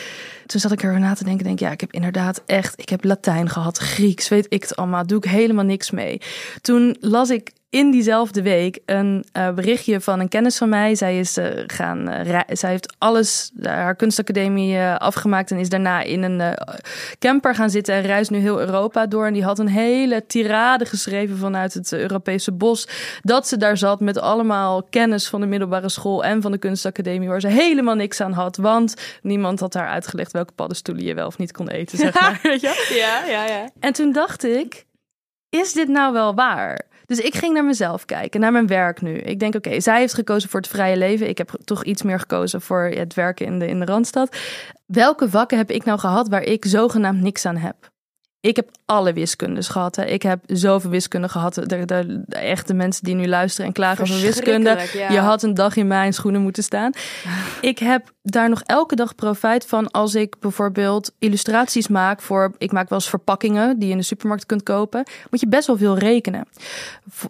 toen 0.46 0.60
zat 0.60 0.72
ik 0.72 0.82
erover 0.82 1.00
na 1.00 1.14
te 1.14 1.24
denken, 1.24 1.44
denk 1.44 1.58
ja, 1.58 1.70
ik 1.70 1.80
heb 1.80 1.92
inderdaad 1.92 2.42
echt, 2.46 2.80
ik 2.80 2.88
heb 2.88 3.04
Latijn 3.04 3.48
gehad, 3.48 3.78
Grieks, 3.78 4.28
weet 4.28 4.46
ik 4.48 4.62
het 4.62 4.76
allemaal, 4.76 5.06
doe 5.06 5.18
ik 5.18 5.24
helemaal 5.24 5.64
niks 5.64 5.90
mee. 5.90 6.20
Toen 6.60 6.96
las 7.00 7.30
ik 7.30 7.52
in 7.74 7.90
diezelfde 7.90 8.42
week 8.42 8.78
een 8.86 9.24
uh, 9.36 9.50
berichtje 9.50 10.00
van 10.00 10.20
een 10.20 10.28
kennis 10.28 10.56
van 10.56 10.68
mij. 10.68 10.94
Zij, 10.94 11.18
is, 11.18 11.38
uh, 11.38 11.46
gaan, 11.66 12.26
uh, 12.26 12.40
zij 12.48 12.70
heeft 12.70 12.94
alles, 12.98 13.52
haar 13.62 13.94
kunstacademie 13.94 14.80
afgemaakt 14.80 15.50
en 15.50 15.58
is 15.58 15.68
daarna 15.68 16.02
in 16.02 16.22
een 16.22 16.56
camper 17.18 17.54
gaan 17.54 17.70
zitten 17.70 17.94
en 17.94 18.02
reist 18.02 18.30
nu 18.30 18.38
heel 18.38 18.60
Europa 18.60 19.06
door. 19.06 19.26
En 19.26 19.32
die 19.32 19.44
had 19.44 19.58
een 19.58 19.68
hele 19.68 20.26
tirade 20.26 20.84
geschreven 20.84 21.36
vanuit 21.36 21.74
het 21.74 21.92
Europese 21.92 22.52
bos. 22.52 22.88
Dat 23.22 23.48
ze 23.48 23.56
daar 23.56 23.76
zat 23.76 24.00
met 24.00 24.18
allemaal 24.18 24.82
kennis 24.82 25.28
van 25.28 25.40
de 25.40 25.46
middelbare 25.46 25.88
school 25.88 26.24
en 26.24 26.42
van 26.42 26.52
de 26.52 26.58
kunstacademie, 26.58 27.28
waar 27.28 27.40
ze 27.40 27.48
helemaal 27.48 27.94
niks 27.94 28.20
aan 28.20 28.32
had. 28.32 28.56
Want 28.56 28.94
niemand 29.22 29.60
had 29.60 29.74
haar 29.74 29.88
uitgelegd 29.88 30.32
welke 30.32 30.52
paddenstoelen 30.52 31.04
je 31.04 31.14
wel 31.14 31.26
of 31.26 31.38
niet 31.38 31.52
kon 31.52 31.68
eten, 31.68 31.98
zeg 31.98 32.14
maar. 32.20 32.40
ja, 32.60 32.74
ja, 32.88 33.46
ja. 33.46 33.70
En 33.80 33.92
toen 33.92 34.12
dacht 34.12 34.44
ik, 34.44 34.84
is 35.48 35.72
dit 35.72 35.88
nou 35.88 36.12
wel 36.12 36.34
waar? 36.34 36.92
Dus 37.06 37.18
ik 37.18 37.34
ging 37.34 37.54
naar 37.54 37.64
mezelf 37.64 38.04
kijken, 38.04 38.40
naar 38.40 38.52
mijn 38.52 38.66
werk 38.66 39.00
nu. 39.00 39.16
Ik 39.16 39.38
denk, 39.38 39.54
oké, 39.54 39.80
zij 39.80 39.98
heeft 39.98 40.14
gekozen 40.14 40.48
voor 40.48 40.60
het 40.60 40.68
vrije 40.68 40.96
leven. 40.96 41.28
Ik 41.28 41.38
heb 41.38 41.50
toch 41.64 41.84
iets 41.84 42.02
meer 42.02 42.18
gekozen 42.18 42.60
voor 42.60 42.82
het 42.84 43.14
werken 43.14 43.46
in 43.46 43.58
de, 43.58 43.66
in 43.66 43.78
de 43.78 43.84
Randstad. 43.84 44.36
Welke 44.86 45.30
vakken 45.30 45.58
heb 45.58 45.70
ik 45.70 45.84
nou 45.84 45.98
gehad 45.98 46.28
waar 46.28 46.42
ik 46.42 46.64
zogenaamd 46.64 47.20
niks 47.20 47.46
aan 47.46 47.56
heb? 47.56 47.92
Ik 48.40 48.56
heb 48.56 48.70
alle 48.84 49.12
wiskundes 49.12 49.68
gehad. 49.68 49.96
Hè. 49.96 50.04
Ik 50.04 50.22
heb 50.22 50.42
zoveel 50.46 50.90
wiskunde 50.90 51.28
gehad. 51.28 51.54
De, 51.54 51.66
de, 51.66 51.84
de, 52.26 52.36
echte 52.36 52.74
mensen 52.74 53.04
die 53.04 53.14
nu 53.14 53.26
luisteren 53.26 53.66
en 53.66 53.72
klagen 53.72 54.02
over 54.02 54.20
wiskunde. 54.20 54.78
Je 55.08 55.18
had 55.18 55.42
een 55.42 55.54
dag 55.54 55.76
in 55.76 55.86
mijn 55.86 56.12
schoenen 56.12 56.40
moeten 56.40 56.62
staan. 56.62 56.92
ik 57.60 57.78
heb 57.78 58.13
daar 58.26 58.48
nog 58.48 58.62
elke 58.62 58.96
dag 58.96 59.14
profijt 59.14 59.66
van 59.66 59.90
als 59.90 60.14
ik 60.14 60.36
bijvoorbeeld 60.40 61.12
illustraties 61.18 61.88
maak 61.88 62.20
voor. 62.20 62.52
Ik 62.58 62.72
maak 62.72 62.88
wel 62.88 62.98
eens 62.98 63.08
verpakkingen 63.08 63.78
die 63.78 63.86
je 63.86 63.92
in 63.92 63.98
de 63.98 64.04
supermarkt 64.04 64.46
kunt 64.46 64.62
kopen. 64.62 65.04
Moet 65.30 65.40
je 65.40 65.48
best 65.48 65.66
wel 65.66 65.76
veel 65.76 65.98
rekenen. 65.98 66.46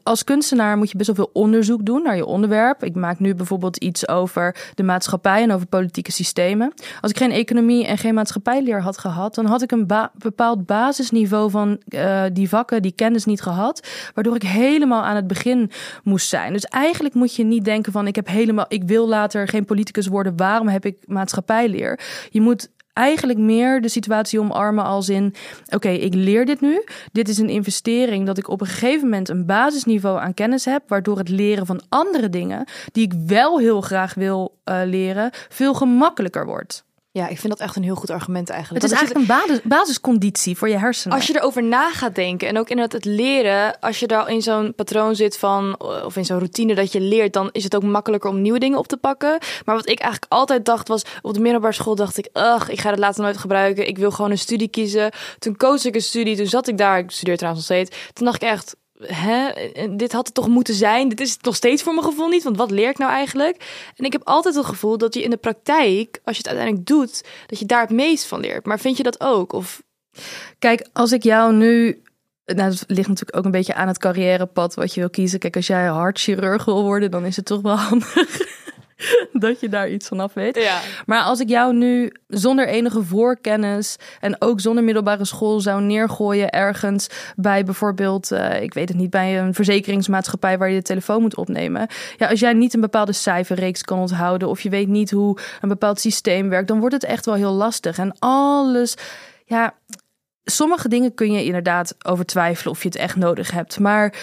Als 0.02 0.24
kunstenaar 0.24 0.76
moet 0.76 0.90
je 0.90 0.96
best 0.96 1.16
wel 1.16 1.24
veel 1.24 1.42
onderzoek 1.42 1.84
doen 1.84 2.02
naar 2.02 2.16
je 2.16 2.26
onderwerp. 2.26 2.84
Ik 2.84 2.94
maak 2.94 3.18
nu 3.18 3.34
bijvoorbeeld 3.34 3.76
iets 3.76 4.08
over 4.08 4.56
de 4.74 4.82
maatschappij 4.82 5.42
en 5.42 5.52
over 5.52 5.66
politieke 5.66 6.12
systemen. 6.12 6.72
Als 7.00 7.10
ik 7.10 7.18
geen 7.18 7.30
economie 7.30 7.86
en 7.86 7.98
geen 7.98 8.14
maatschappijleer 8.14 8.82
had 8.82 8.98
gehad, 8.98 9.34
dan 9.34 9.46
had 9.46 9.62
ik 9.62 9.72
een 9.72 9.86
bepaald 10.14 10.66
basisniveau 10.66 11.50
van 11.50 11.80
uh, 11.88 12.22
die 12.32 12.48
vakken, 12.48 12.82
die 12.82 12.92
kennis 12.92 13.24
niet 13.24 13.42
gehad. 13.42 13.88
Waardoor 14.14 14.34
ik 14.34 14.42
helemaal 14.42 15.02
aan 15.02 15.16
het 15.16 15.26
begin 15.26 15.70
moest 16.02 16.28
zijn. 16.28 16.52
Dus 16.52 16.64
eigenlijk 16.64 17.14
moet 17.14 17.34
je 17.34 17.44
niet 17.44 17.64
denken 17.64 17.92
van 17.92 18.06
ik 18.06 18.16
heb 18.16 18.26
helemaal, 18.26 18.66
ik 18.68 18.82
wil 18.84 19.08
later 19.08 19.48
geen 19.48 19.64
politicus 19.64 20.06
worden. 20.06 20.36
Waarom 20.36 20.68
heb 20.68 20.82
ik 20.84 20.96
maatschappijleer? 21.06 22.00
Je 22.30 22.40
moet 22.40 22.72
eigenlijk 22.94 23.38
meer 23.38 23.80
de 23.80 23.88
situatie 23.88 24.40
omarmen 24.40 24.84
als 24.84 25.08
in: 25.08 25.34
oké, 25.68 25.88
ik 25.88 26.14
leer 26.14 26.46
dit 26.46 26.60
nu. 26.60 26.84
Dit 27.12 27.28
is 27.28 27.38
een 27.38 27.48
investering 27.48 28.26
dat 28.26 28.38
ik 28.38 28.48
op 28.48 28.60
een 28.60 28.66
gegeven 28.66 29.08
moment 29.08 29.28
een 29.28 29.46
basisniveau 29.46 30.20
aan 30.20 30.34
kennis 30.34 30.64
heb, 30.64 30.82
waardoor 30.88 31.18
het 31.18 31.28
leren 31.28 31.66
van 31.66 31.82
andere 31.88 32.28
dingen 32.28 32.64
die 32.92 33.04
ik 33.04 33.12
wel 33.26 33.58
heel 33.58 33.80
graag 33.80 34.14
wil 34.14 34.58
uh, 34.64 34.80
leren 34.84 35.30
veel 35.48 35.74
gemakkelijker 35.74 36.46
wordt. 36.46 36.84
Ja, 37.16 37.28
ik 37.28 37.38
vind 37.38 37.58
dat 37.58 37.66
echt 37.66 37.76
een 37.76 37.82
heel 37.82 37.94
goed 37.94 38.10
argument 38.10 38.50
eigenlijk. 38.50 38.82
Het 38.82 38.92
is 38.92 38.98
eigenlijk 38.98 39.30
een 39.30 39.36
basis, 39.36 39.62
basisconditie 39.64 40.56
voor 40.56 40.68
je 40.68 40.78
hersenen. 40.78 41.16
Als 41.16 41.26
je 41.26 41.36
erover 41.36 41.62
na 41.62 41.90
gaat 41.90 42.14
denken 42.14 42.48
en 42.48 42.58
ook 42.58 42.68
in 42.68 42.78
het 42.78 43.04
leren, 43.04 43.80
als 43.80 44.00
je 44.00 44.06
daar 44.06 44.30
in 44.30 44.42
zo'n 44.42 44.74
patroon 44.74 45.16
zit 45.16 45.38
van, 45.38 45.80
of 45.80 46.16
in 46.16 46.24
zo'n 46.24 46.38
routine 46.38 46.74
dat 46.74 46.92
je 46.92 47.00
leert, 47.00 47.32
dan 47.32 47.48
is 47.52 47.64
het 47.64 47.76
ook 47.76 47.82
makkelijker 47.82 48.30
om 48.30 48.40
nieuwe 48.42 48.58
dingen 48.58 48.78
op 48.78 48.86
te 48.86 48.96
pakken. 48.96 49.38
Maar 49.64 49.74
wat 49.74 49.88
ik 49.88 49.98
eigenlijk 49.98 50.32
altijd 50.32 50.64
dacht 50.64 50.88
was, 50.88 51.04
op 51.22 51.34
de 51.34 51.40
middelbare 51.40 51.72
school 51.72 51.94
dacht 51.94 52.18
ik, 52.18 52.28
ugh, 52.32 52.70
ik 52.70 52.80
ga 52.80 52.90
het 52.90 52.98
later 52.98 53.22
nooit 53.22 53.36
gebruiken. 53.36 53.88
Ik 53.88 53.98
wil 53.98 54.10
gewoon 54.10 54.30
een 54.30 54.38
studie 54.38 54.68
kiezen. 54.68 55.12
Toen 55.38 55.56
koos 55.56 55.86
ik 55.86 55.94
een 55.94 56.02
studie, 56.02 56.36
toen 56.36 56.46
zat 56.46 56.68
ik 56.68 56.78
daar, 56.78 56.98
ik 56.98 57.10
studeer 57.10 57.36
trouwens 57.36 57.68
nog 57.68 57.78
steeds. 57.78 57.96
Toen 58.12 58.26
dacht 58.26 58.42
ik 58.42 58.48
echt, 58.48 58.76
hè, 58.98 59.50
dit 59.96 60.12
had 60.12 60.26
het 60.26 60.34
toch 60.34 60.48
moeten 60.48 60.74
zijn. 60.74 61.08
Dit 61.08 61.20
is 61.20 61.32
het 61.32 61.42
nog 61.42 61.56
steeds 61.56 61.82
voor 61.82 61.94
mijn 61.94 62.06
gevoel 62.06 62.28
niet. 62.28 62.42
Want 62.42 62.56
wat 62.56 62.70
leer 62.70 62.88
ik 62.88 62.98
nou 62.98 63.10
eigenlijk? 63.12 63.56
En 63.96 64.04
ik 64.04 64.12
heb 64.12 64.22
altijd 64.24 64.54
het 64.54 64.64
gevoel 64.64 64.98
dat 64.98 65.14
je 65.14 65.22
in 65.22 65.30
de 65.30 65.36
praktijk, 65.36 66.20
als 66.24 66.36
je 66.36 66.42
het 66.42 66.50
uiteindelijk 66.52 66.86
doet, 66.86 67.24
dat 67.46 67.58
je 67.58 67.66
daar 67.66 67.80
het 67.80 67.90
meest 67.90 68.26
van 68.26 68.40
leert. 68.40 68.66
Maar 68.66 68.80
vind 68.80 68.96
je 68.96 69.02
dat 69.02 69.20
ook? 69.20 69.52
Of... 69.52 69.82
Kijk, 70.58 70.88
als 70.92 71.12
ik 71.12 71.22
jou 71.22 71.52
nu 71.52 72.02
nou, 72.44 72.70
het 72.70 72.84
ligt 72.86 73.08
natuurlijk 73.08 73.36
ook 73.36 73.44
een 73.44 73.50
beetje 73.50 73.74
aan 73.74 73.88
het 73.88 73.98
carrièrepad 73.98 74.74
wat 74.74 74.94
je 74.94 75.00
wil 75.00 75.10
kiezen. 75.10 75.38
Kijk, 75.38 75.56
als 75.56 75.66
jij 75.66 75.86
hartchirurg 75.86 76.64
wil 76.64 76.82
worden, 76.82 77.10
dan 77.10 77.24
is 77.24 77.36
het 77.36 77.44
toch 77.44 77.62
wel 77.62 77.76
handig 77.88 78.62
dat 79.32 79.60
je 79.60 79.68
daar 79.68 79.90
iets 79.90 80.08
vanaf 80.08 80.34
weet. 80.34 80.56
Ja. 80.56 80.80
Maar 81.06 81.22
als 81.22 81.40
ik 81.40 81.48
jou 81.48 81.74
nu 81.74 82.12
zonder 82.28 82.68
enige 82.68 83.02
voorkennis 83.02 83.96
en 84.20 84.36
ook 84.38 84.60
zonder 84.60 84.84
middelbare 84.84 85.24
school 85.24 85.60
zou 85.60 85.82
neergooien 85.82 86.50
ergens 86.50 87.06
bij 87.36 87.64
bijvoorbeeld, 87.64 88.32
uh, 88.32 88.62
ik 88.62 88.74
weet 88.74 88.88
het 88.88 88.98
niet, 88.98 89.10
bij 89.10 89.40
een 89.40 89.54
verzekeringsmaatschappij 89.54 90.58
waar 90.58 90.70
je 90.70 90.76
de 90.76 90.82
telefoon 90.82 91.20
moet 91.20 91.36
opnemen. 91.36 91.86
Ja, 92.16 92.28
als 92.28 92.40
jij 92.40 92.52
niet 92.52 92.74
een 92.74 92.80
bepaalde 92.80 93.12
cijferreeks 93.12 93.82
kan 93.82 93.98
onthouden 93.98 94.48
of 94.48 94.60
je 94.60 94.70
weet 94.70 94.88
niet 94.88 95.10
hoe 95.10 95.38
een 95.60 95.68
bepaald 95.68 96.00
systeem 96.00 96.48
werkt, 96.48 96.68
dan 96.68 96.80
wordt 96.80 96.94
het 96.94 97.04
echt 97.04 97.26
wel 97.26 97.34
heel 97.34 97.52
lastig. 97.52 97.98
En 97.98 98.16
alles, 98.18 98.94
ja, 99.44 99.74
sommige 100.44 100.88
dingen 100.88 101.14
kun 101.14 101.32
je 101.32 101.44
inderdaad 101.44 101.94
over 102.06 102.24
twijfelen 102.24 102.72
of 102.72 102.82
je 102.82 102.88
het 102.88 102.98
echt 102.98 103.16
nodig 103.16 103.50
hebt. 103.50 103.78
Maar 103.78 104.14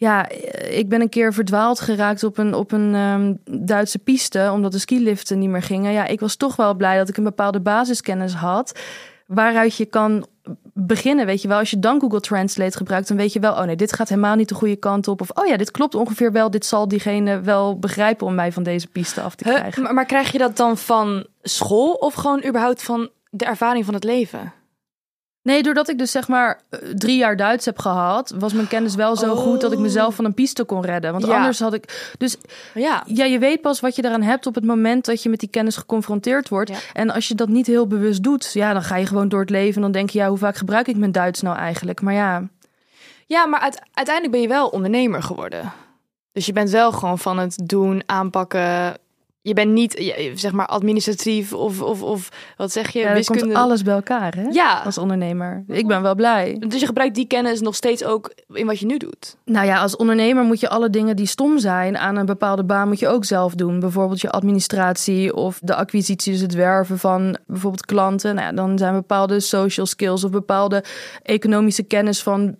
ja, 0.00 0.28
ik 0.70 0.88
ben 0.88 1.00
een 1.00 1.08
keer 1.08 1.32
verdwaald 1.32 1.80
geraakt 1.80 2.24
op 2.24 2.38
een, 2.38 2.54
op 2.54 2.72
een 2.72 2.94
um, 2.94 3.38
Duitse 3.44 3.98
piste, 3.98 4.50
omdat 4.52 4.72
de 4.72 4.78
skiliften 4.78 5.38
niet 5.38 5.48
meer 5.48 5.62
gingen. 5.62 5.92
Ja, 5.92 6.06
ik 6.06 6.20
was 6.20 6.36
toch 6.36 6.56
wel 6.56 6.74
blij 6.74 6.96
dat 6.96 7.08
ik 7.08 7.16
een 7.16 7.24
bepaalde 7.24 7.60
basiskennis 7.60 8.34
had, 8.34 8.78
waaruit 9.26 9.76
je 9.76 9.84
kan 9.84 10.26
beginnen. 10.72 11.26
Weet 11.26 11.42
je 11.42 11.48
wel, 11.48 11.58
als 11.58 11.70
je 11.70 11.78
dan 11.78 12.00
Google 12.00 12.20
Translate 12.20 12.76
gebruikt, 12.76 13.08
dan 13.08 13.16
weet 13.16 13.32
je 13.32 13.40
wel, 13.40 13.52
oh 13.52 13.62
nee, 13.62 13.76
dit 13.76 13.92
gaat 13.92 14.08
helemaal 14.08 14.34
niet 14.34 14.48
de 14.48 14.54
goede 14.54 14.76
kant 14.76 15.08
op. 15.08 15.20
Of 15.20 15.30
oh 15.30 15.46
ja, 15.46 15.56
dit 15.56 15.70
klopt 15.70 15.94
ongeveer 15.94 16.32
wel, 16.32 16.50
dit 16.50 16.66
zal 16.66 16.88
diegene 16.88 17.40
wel 17.40 17.78
begrijpen 17.78 18.26
om 18.26 18.34
mij 18.34 18.52
van 18.52 18.62
deze 18.62 18.86
piste 18.86 19.20
af 19.20 19.34
te 19.34 19.44
krijgen. 19.44 19.82
maar, 19.82 19.94
maar 19.94 20.06
krijg 20.06 20.32
je 20.32 20.38
dat 20.38 20.56
dan 20.56 20.78
van 20.78 21.26
school 21.42 21.92
of 21.92 22.14
gewoon 22.14 22.44
überhaupt 22.46 22.82
van 22.82 23.10
de 23.30 23.44
ervaring 23.44 23.84
van 23.84 23.94
het 23.94 24.04
leven? 24.04 24.52
Nee, 25.42 25.62
doordat 25.62 25.88
ik 25.88 25.98
dus 25.98 26.10
zeg 26.10 26.28
maar 26.28 26.60
eh, 26.68 26.78
drie 26.94 27.16
jaar 27.16 27.36
Duits 27.36 27.64
heb 27.64 27.78
gehad, 27.78 28.34
was 28.38 28.52
mijn 28.52 28.68
kennis 28.68 28.94
wel 28.94 29.16
zo 29.16 29.36
goed 29.36 29.60
dat 29.60 29.72
ik 29.72 29.78
mezelf 29.78 30.14
van 30.14 30.24
een 30.24 30.34
piste 30.34 30.64
kon 30.64 30.84
redden. 30.84 31.12
Want 31.12 31.28
anders 31.28 31.60
had 31.60 31.74
ik. 31.74 32.12
Dus 32.18 32.36
ja. 32.74 33.02
ja, 33.06 33.24
je 33.24 33.38
weet 33.38 33.60
pas 33.60 33.80
wat 33.80 33.96
je 33.96 34.04
eraan 34.04 34.22
hebt 34.22 34.46
op 34.46 34.54
het 34.54 34.64
moment 34.64 35.04
dat 35.04 35.22
je 35.22 35.28
met 35.28 35.40
die 35.40 35.48
kennis 35.48 35.76
geconfronteerd 35.76 36.48
wordt. 36.48 36.72
En 36.92 37.10
als 37.10 37.28
je 37.28 37.34
dat 37.34 37.48
niet 37.48 37.66
heel 37.66 37.86
bewust 37.86 38.22
doet, 38.22 38.52
ja, 38.52 38.72
dan 38.72 38.82
ga 38.82 38.96
je 38.96 39.06
gewoon 39.06 39.28
door 39.28 39.40
het 39.40 39.50
leven 39.50 39.74
en 39.74 39.82
dan 39.82 39.92
denk 39.92 40.10
je, 40.10 40.18
ja, 40.18 40.28
hoe 40.28 40.38
vaak 40.38 40.56
gebruik 40.56 40.88
ik 40.88 40.96
mijn 40.96 41.12
Duits 41.12 41.40
nou 41.40 41.56
eigenlijk? 41.56 42.00
Maar 42.00 42.14
ja. 42.14 42.48
Ja, 43.26 43.46
maar 43.46 43.60
uiteindelijk 43.92 44.30
ben 44.30 44.40
je 44.40 44.48
wel 44.48 44.68
ondernemer 44.68 45.22
geworden. 45.22 45.72
Dus 46.32 46.46
je 46.46 46.52
bent 46.52 46.70
wel 46.70 46.92
gewoon 46.92 47.18
van 47.18 47.38
het 47.38 47.58
doen, 47.64 48.02
aanpakken, 48.06 48.96
je 49.42 49.54
bent 49.54 49.72
niet, 49.72 50.14
zeg 50.34 50.52
maar, 50.52 50.66
administratief 50.66 51.52
of, 51.52 51.82
of, 51.82 52.02
of 52.02 52.28
wat 52.56 52.72
zeg 52.72 52.90
je, 52.90 52.98
ja, 52.98 53.12
wiskunde. 53.12 53.42
Komt 53.42 53.54
alles 53.54 53.82
bij 53.82 53.94
elkaar, 53.94 54.34
hè? 54.34 54.42
Ja. 54.50 54.82
Als 54.84 54.98
ondernemer. 54.98 55.64
Ik 55.66 55.86
ben 55.86 56.02
wel 56.02 56.14
blij. 56.14 56.56
Dus 56.68 56.80
je 56.80 56.86
gebruikt 56.86 57.14
die 57.14 57.26
kennis 57.26 57.60
nog 57.60 57.74
steeds 57.74 58.04
ook 58.04 58.32
in 58.52 58.66
wat 58.66 58.78
je 58.78 58.86
nu 58.86 58.96
doet? 58.96 59.36
Nou 59.44 59.66
ja, 59.66 59.80
als 59.80 59.96
ondernemer 59.96 60.44
moet 60.44 60.60
je 60.60 60.68
alle 60.68 60.90
dingen 60.90 61.16
die 61.16 61.26
stom 61.26 61.58
zijn 61.58 61.98
aan 61.98 62.16
een 62.16 62.26
bepaalde 62.26 62.64
baan 62.64 62.88
moet 62.88 62.98
je 62.98 63.08
ook 63.08 63.24
zelf 63.24 63.54
doen. 63.54 63.80
Bijvoorbeeld 63.80 64.20
je 64.20 64.30
administratie 64.30 65.34
of 65.34 65.58
de 65.62 65.74
acquisitie, 65.74 66.32
dus 66.32 66.40
het 66.40 66.54
werven 66.54 66.98
van 66.98 67.36
bijvoorbeeld 67.46 67.86
klanten. 67.86 68.34
Nou 68.34 68.46
ja, 68.46 68.52
dan 68.52 68.78
zijn 68.78 68.94
bepaalde 68.94 69.40
social 69.40 69.86
skills 69.86 70.24
of 70.24 70.30
bepaalde 70.30 70.84
economische 71.22 71.82
kennis 71.82 72.22
van 72.22 72.56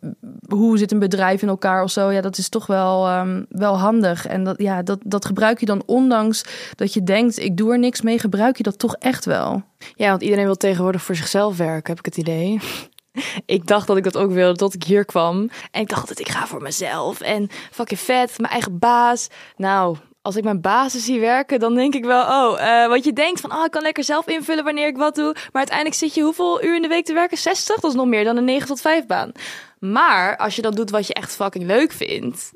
hoe 0.48 0.78
zit 0.78 0.92
een 0.92 0.98
bedrijf 0.98 1.42
in 1.42 1.48
elkaar 1.48 1.82
of 1.82 1.90
zo. 1.90 2.10
Ja, 2.10 2.20
dat 2.20 2.38
is 2.38 2.48
toch 2.48 2.66
wel, 2.66 3.18
um, 3.18 3.46
wel 3.48 3.78
handig. 3.78 4.26
En 4.26 4.44
dat, 4.44 4.58
ja, 4.58 4.82
dat, 4.82 4.98
dat 5.04 5.24
gebruik 5.24 5.60
je 5.60 5.66
dan 5.66 5.82
ondanks 5.86 6.44
dat 6.80 6.94
je 6.94 7.02
denkt, 7.02 7.38
ik 7.38 7.56
doe 7.56 7.72
er 7.72 7.78
niks 7.78 8.00
mee, 8.00 8.18
gebruik 8.18 8.56
je 8.56 8.62
dat 8.62 8.78
toch 8.78 8.96
echt 8.96 9.24
wel? 9.24 9.62
Ja, 9.94 10.10
want 10.10 10.22
iedereen 10.22 10.44
wil 10.44 10.56
tegenwoordig 10.56 11.02
voor 11.02 11.14
zichzelf 11.14 11.56
werken, 11.56 11.88
heb 11.88 11.98
ik 11.98 12.04
het 12.04 12.16
idee. 12.16 12.60
ik 13.46 13.66
dacht 13.66 13.86
dat 13.86 13.96
ik 13.96 14.04
dat 14.04 14.16
ook 14.16 14.30
wilde 14.30 14.58
tot 14.58 14.74
ik 14.74 14.82
hier 14.82 15.04
kwam. 15.04 15.50
En 15.70 15.80
ik 15.80 15.88
dacht 15.88 16.08
dat 16.08 16.18
ik 16.18 16.28
ga 16.28 16.46
voor 16.46 16.62
mezelf. 16.62 17.20
En 17.20 17.48
fucking 17.70 18.00
vet, 18.00 18.38
mijn 18.38 18.52
eigen 18.52 18.78
baas. 18.78 19.28
Nou, 19.56 19.96
als 20.22 20.36
ik 20.36 20.44
mijn 20.44 20.60
basis 20.60 21.04
zie 21.04 21.20
werken, 21.20 21.60
dan 21.60 21.74
denk 21.74 21.94
ik 21.94 22.04
wel, 22.04 22.22
oh, 22.22 22.60
uh, 22.60 22.88
wat 22.88 23.04
je 23.04 23.12
denkt 23.12 23.40
van, 23.40 23.52
oh, 23.52 23.64
ik 23.64 23.70
kan 23.70 23.82
lekker 23.82 24.04
zelf 24.04 24.26
invullen 24.26 24.64
wanneer 24.64 24.86
ik 24.86 24.96
wat 24.96 25.14
doe. 25.14 25.32
Maar 25.32 25.48
uiteindelijk 25.52 25.96
zit 25.96 26.14
je 26.14 26.22
hoeveel 26.22 26.64
uur 26.64 26.76
in 26.76 26.82
de 26.82 26.88
week 26.88 27.04
te 27.04 27.14
werken? 27.14 27.38
60? 27.38 27.80
Dat 27.80 27.90
is 27.90 27.96
nog 27.96 28.06
meer 28.06 28.24
dan 28.24 28.36
een 28.36 28.44
9 28.44 28.66
tot 28.66 28.80
5 28.80 29.06
baan. 29.06 29.32
Maar 29.78 30.36
als 30.36 30.56
je 30.56 30.62
dan 30.62 30.74
doet 30.74 30.90
wat 30.90 31.06
je 31.06 31.14
echt 31.14 31.34
fucking 31.34 31.64
leuk 31.64 31.92
vindt, 31.92 32.52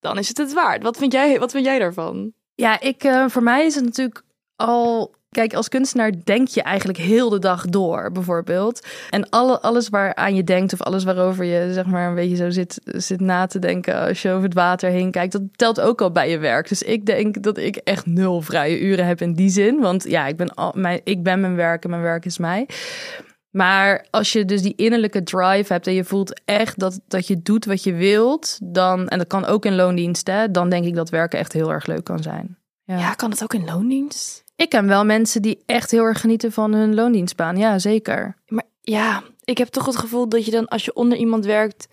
dan 0.00 0.18
is 0.18 0.28
het 0.28 0.38
het 0.38 0.52
waard. 0.52 0.82
Wat 0.82 0.96
vind 0.96 1.12
jij, 1.12 1.38
wat 1.38 1.50
vind 1.50 1.64
jij 1.64 1.78
daarvan? 1.78 2.32
Ja, 2.60 2.80
ik, 2.80 3.04
uh, 3.04 3.28
voor 3.28 3.42
mij 3.42 3.66
is 3.66 3.74
het 3.74 3.84
natuurlijk 3.84 4.22
al 4.56 5.16
Kijk, 5.30 5.54
als 5.54 5.68
kunstenaar 5.68 6.12
denk 6.24 6.48
je 6.48 6.62
eigenlijk 6.62 6.98
heel 6.98 7.28
de 7.28 7.38
dag 7.38 7.66
door, 7.66 8.12
bijvoorbeeld. 8.12 8.86
En 9.10 9.28
alle, 9.28 9.60
alles 9.60 9.88
waaraan 9.88 10.34
je 10.34 10.44
denkt, 10.44 10.72
of 10.72 10.82
alles 10.82 11.04
waarover 11.04 11.44
je 11.44 11.72
zeg 11.72 11.86
maar 11.86 12.08
een 12.08 12.14
beetje 12.14 12.36
zo 12.36 12.50
zit, 12.50 12.80
zit 12.84 13.20
na 13.20 13.46
te 13.46 13.58
denken 13.58 14.00
als 14.00 14.22
je 14.22 14.30
over 14.30 14.42
het 14.42 14.54
water 14.54 14.90
heen 14.90 15.10
kijkt, 15.10 15.32
dat 15.32 15.42
telt 15.56 15.80
ook 15.80 16.00
al 16.00 16.10
bij 16.10 16.30
je 16.30 16.38
werk. 16.38 16.68
Dus 16.68 16.82
ik 16.82 17.06
denk 17.06 17.42
dat 17.42 17.58
ik 17.58 17.76
echt 17.76 18.06
nul 18.06 18.40
vrije 18.40 18.80
uren 18.80 19.06
heb 19.06 19.20
in 19.20 19.32
die 19.32 19.50
zin. 19.50 19.80
Want 19.80 20.04
ja, 20.08 20.26
ik 20.26 20.36
ben, 20.36 20.54
al, 20.54 20.72
mijn, 20.76 21.00
ik 21.04 21.22
ben 21.22 21.40
mijn 21.40 21.56
werk 21.56 21.84
en 21.84 21.90
mijn 21.90 22.02
werk 22.02 22.24
is 22.24 22.38
mij. 22.38 22.68
Maar 23.58 24.06
als 24.10 24.32
je 24.32 24.44
dus 24.44 24.62
die 24.62 24.74
innerlijke 24.76 25.22
drive 25.22 25.72
hebt 25.72 25.86
en 25.86 25.92
je 25.94 26.04
voelt 26.04 26.40
echt 26.44 26.78
dat, 26.78 27.00
dat 27.08 27.26
je 27.26 27.42
doet 27.42 27.64
wat 27.64 27.82
je 27.82 27.92
wilt, 27.92 28.58
dan, 28.62 29.08
en 29.08 29.18
dat 29.18 29.26
kan 29.26 29.44
ook 29.44 29.64
in 29.64 29.74
loondienst, 29.74 30.26
hè, 30.26 30.50
dan 30.50 30.68
denk 30.68 30.84
ik 30.84 30.94
dat 30.94 31.10
werken 31.10 31.38
echt 31.38 31.52
heel 31.52 31.72
erg 31.72 31.86
leuk 31.86 32.04
kan 32.04 32.22
zijn. 32.22 32.58
Ja, 32.84 33.14
kan 33.14 33.30
het 33.30 33.42
ook 33.42 33.54
in 33.54 33.64
loondienst? 33.64 34.44
Ik 34.56 34.68
ken 34.68 34.86
wel 34.86 35.04
mensen 35.04 35.42
die 35.42 35.62
echt 35.66 35.90
heel 35.90 36.04
erg 36.04 36.20
genieten 36.20 36.52
van 36.52 36.72
hun 36.72 36.94
loondienstbaan. 36.94 37.56
Ja, 37.56 37.78
zeker. 37.78 38.36
Maar 38.46 38.64
ja, 38.80 39.22
ik 39.44 39.58
heb 39.58 39.68
toch 39.68 39.86
het 39.86 39.96
gevoel 39.96 40.28
dat 40.28 40.44
je 40.44 40.50
dan, 40.50 40.68
als 40.68 40.84
je 40.84 40.94
onder 40.94 41.18
iemand 41.18 41.44
werkt, 41.44 41.88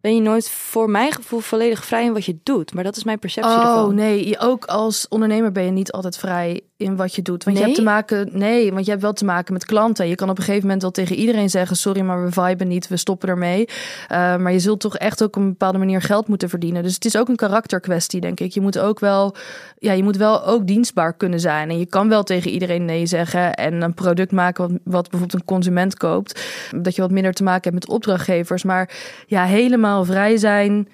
ben 0.00 0.14
je 0.14 0.20
nooit 0.20 0.50
voor 0.50 0.90
mijn 0.90 1.12
gevoel 1.12 1.40
volledig 1.40 1.84
vrij 1.84 2.04
in 2.04 2.12
wat 2.12 2.24
je 2.24 2.38
doet. 2.42 2.74
Maar 2.74 2.84
dat 2.84 2.96
is 2.96 3.04
mijn 3.04 3.18
perceptie 3.18 3.52
Oh 3.52 3.58
ervan. 3.58 3.94
nee, 3.94 4.38
ook 4.38 4.64
als 4.64 5.08
ondernemer 5.08 5.52
ben 5.52 5.64
je 5.64 5.70
niet 5.70 5.92
altijd 5.92 6.18
vrij 6.18 6.60
in 6.80 6.96
wat 6.96 7.14
je 7.14 7.22
doet. 7.22 7.44
Want 7.44 7.58
je 7.58 7.62
hebt 7.62 7.74
te 7.76 7.82
maken, 7.82 8.28
nee, 8.32 8.72
want 8.72 8.84
je 8.84 8.90
hebt 8.90 9.02
wel 9.02 9.12
te 9.12 9.24
maken 9.24 9.52
met 9.52 9.64
klanten. 9.64 10.08
Je 10.08 10.14
kan 10.14 10.30
op 10.30 10.38
een 10.38 10.44
gegeven 10.44 10.62
moment 10.62 10.82
wel 10.82 10.90
tegen 10.90 11.16
iedereen 11.16 11.50
zeggen: 11.50 11.76
sorry, 11.76 12.00
maar 12.00 12.24
we 12.24 12.32
viben 12.32 12.68
niet, 12.68 12.88
we 12.88 12.96
stoppen 12.96 13.28
ermee. 13.28 13.68
Eh, 14.08 14.36
maar 14.36 14.52
je 14.52 14.58
zult 14.58 14.80
toch 14.80 14.96
echt 14.96 15.22
ook 15.22 15.36
op 15.36 15.42
een 15.42 15.48
bepaalde 15.48 15.78
manier 15.78 16.02
geld 16.02 16.28
moeten 16.28 16.48
verdienen. 16.48 16.82
Dus 16.82 16.94
het 16.94 17.04
is 17.04 17.16
ook 17.16 17.28
een 17.28 17.36
karakterkwestie, 17.36 18.20
denk 18.20 18.40
ik. 18.40 18.52
Je 18.52 18.60
moet 18.60 18.78
ook 18.78 19.00
wel, 19.00 19.34
ja, 19.78 19.92
je 19.92 20.02
moet 20.02 20.16
wel 20.16 20.46
ook 20.46 20.66
dienstbaar 20.66 21.14
kunnen 21.14 21.40
zijn. 21.40 21.70
En 21.70 21.78
je 21.78 21.86
kan 21.86 22.08
wel 22.08 22.22
tegen 22.22 22.50
iedereen 22.50 22.84
nee 22.84 23.06
zeggen 23.06 23.54
en 23.54 23.82
een 23.82 23.94
product 23.94 24.32
maken 24.32 24.68
wat, 24.68 24.80
wat 24.84 25.10
bijvoorbeeld 25.10 25.40
een 25.40 25.44
consument 25.44 25.96
koopt. 25.96 26.44
Dat 26.76 26.94
je 26.94 27.02
wat 27.02 27.10
minder 27.10 27.32
te 27.32 27.42
maken 27.42 27.72
hebt 27.72 27.86
met 27.86 27.94
opdrachtgevers. 27.94 28.62
Maar 28.62 28.90
ja, 29.26 29.44
helemaal 29.44 30.04
vrij 30.04 30.36
zijn. 30.36 30.88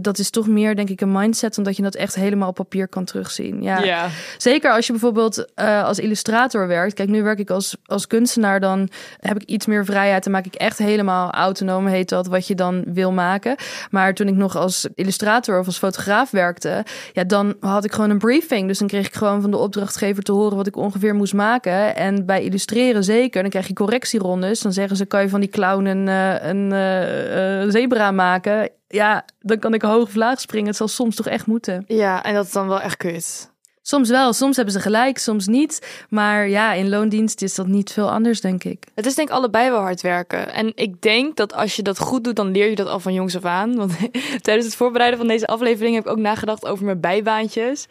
Dat 0.00 0.18
is 0.18 0.30
toch 0.30 0.46
meer, 0.46 0.76
denk 0.76 0.88
ik, 0.88 1.00
een 1.00 1.12
mindset, 1.12 1.58
omdat 1.58 1.76
je 1.76 1.82
dat 1.82 1.94
echt 1.94 2.14
helemaal 2.14 2.48
op 2.48 2.54
papier 2.54 2.88
kan 2.88 3.04
terugzien. 3.04 3.62
Ja, 3.62 3.78
Ja. 3.82 4.08
Zeker 4.38 4.72
als 4.72 4.86
je 4.86 4.92
bijvoorbeeld 4.92 5.54
eh, 5.54 5.84
als 5.84 5.98
illustrator 5.98 6.66
werkt. 6.66 6.94
Kijk, 6.94 7.08
nu 7.08 7.22
werk 7.22 7.38
ik 7.38 7.50
als, 7.50 7.76
als 7.84 8.06
kunstenaar. 8.06 8.60
Dan 8.60 8.88
heb 9.20 9.40
ik 9.40 9.48
iets 9.48 9.66
meer 9.66 9.84
vrijheid. 9.84 10.24
Dan 10.24 10.32
maak 10.32 10.46
ik 10.46 10.54
echt 10.54 10.78
helemaal 10.78 11.30
autonoom, 11.30 11.86
heet 11.86 12.08
dat, 12.08 12.26
wat 12.26 12.46
je 12.46 12.54
dan 12.54 12.84
wil 12.86 13.12
maken. 13.12 13.56
Maar 13.90 14.14
toen 14.14 14.28
ik 14.28 14.34
nog 14.34 14.56
als 14.56 14.88
illustrator 14.94 15.58
of 15.58 15.66
als 15.66 15.78
fotograaf 15.78 16.30
werkte, 16.30 16.84
ja, 17.12 17.24
dan 17.24 17.54
had 17.60 17.84
ik 17.84 17.92
gewoon 17.92 18.10
een 18.10 18.18
briefing. 18.18 18.66
Dus 18.68 18.78
dan 18.78 18.88
kreeg 18.88 19.06
ik 19.06 19.14
gewoon 19.14 19.40
van 19.40 19.50
de 19.50 19.56
opdrachtgever 19.56 20.22
te 20.22 20.32
horen 20.32 20.56
wat 20.56 20.66
ik 20.66 20.76
ongeveer 20.76 21.14
moest 21.14 21.34
maken. 21.34 21.96
En 21.96 22.26
bij 22.26 22.42
illustreren 22.42 23.04
zeker. 23.04 23.40
Dan 23.40 23.50
krijg 23.50 23.66
je 23.66 23.72
correctierondes. 23.72 24.60
Dan 24.60 24.72
zeggen 24.72 24.96
ze, 24.96 25.06
kan 25.06 25.22
je 25.22 25.28
van 25.28 25.40
die 25.40 25.48
clown 25.48 25.84
een, 25.84 26.08
eh, 26.08 26.48
een 26.48 26.72
eh, 26.72 27.62
eh, 27.62 27.70
zebra 27.70 28.10
maken? 28.10 28.70
Ja, 28.92 29.24
dan 29.40 29.58
kan 29.58 29.74
ik 29.74 29.82
hoog 29.82 30.02
of 30.02 30.14
laag 30.14 30.40
springen. 30.40 30.66
Het 30.66 30.76
zal 30.76 30.88
soms 30.88 31.16
toch 31.16 31.26
echt 31.26 31.46
moeten. 31.46 31.84
Ja, 31.86 32.22
en 32.22 32.34
dat 32.34 32.46
is 32.46 32.52
dan 32.52 32.68
wel 32.68 32.80
echt 32.80 32.96
kut. 32.96 33.50
Soms 33.82 34.08
wel, 34.08 34.32
soms 34.32 34.56
hebben 34.56 34.74
ze 34.74 34.80
gelijk, 34.80 35.18
soms 35.18 35.46
niet. 35.46 36.04
Maar 36.08 36.48
ja, 36.48 36.72
in 36.72 36.88
loondienst 36.88 37.42
is 37.42 37.54
dat 37.54 37.66
niet 37.66 37.92
veel 37.92 38.10
anders, 38.10 38.40
denk 38.40 38.64
ik. 38.64 38.86
Het 38.94 39.06
is 39.06 39.14
denk 39.14 39.28
ik 39.28 39.34
allebei 39.34 39.70
wel 39.70 39.80
hard 39.80 40.00
werken. 40.00 40.52
En 40.52 40.72
ik 40.74 41.02
denk 41.02 41.36
dat 41.36 41.54
als 41.54 41.76
je 41.76 41.82
dat 41.82 41.98
goed 41.98 42.24
doet, 42.24 42.36
dan 42.36 42.50
leer 42.50 42.68
je 42.68 42.76
dat 42.76 42.86
al 42.86 43.00
van 43.00 43.12
jongs 43.12 43.36
af 43.36 43.44
aan. 43.44 43.76
Want 43.80 43.92
tijdens 44.40 44.66
het 44.66 44.76
voorbereiden 44.76 45.18
van 45.18 45.28
deze 45.28 45.46
aflevering 45.46 45.94
heb 45.94 46.04
ik 46.04 46.10
ook 46.10 46.18
nagedacht 46.18 46.66
over 46.66 46.84
mijn 46.84 47.00
bijbaantjes. 47.00 47.86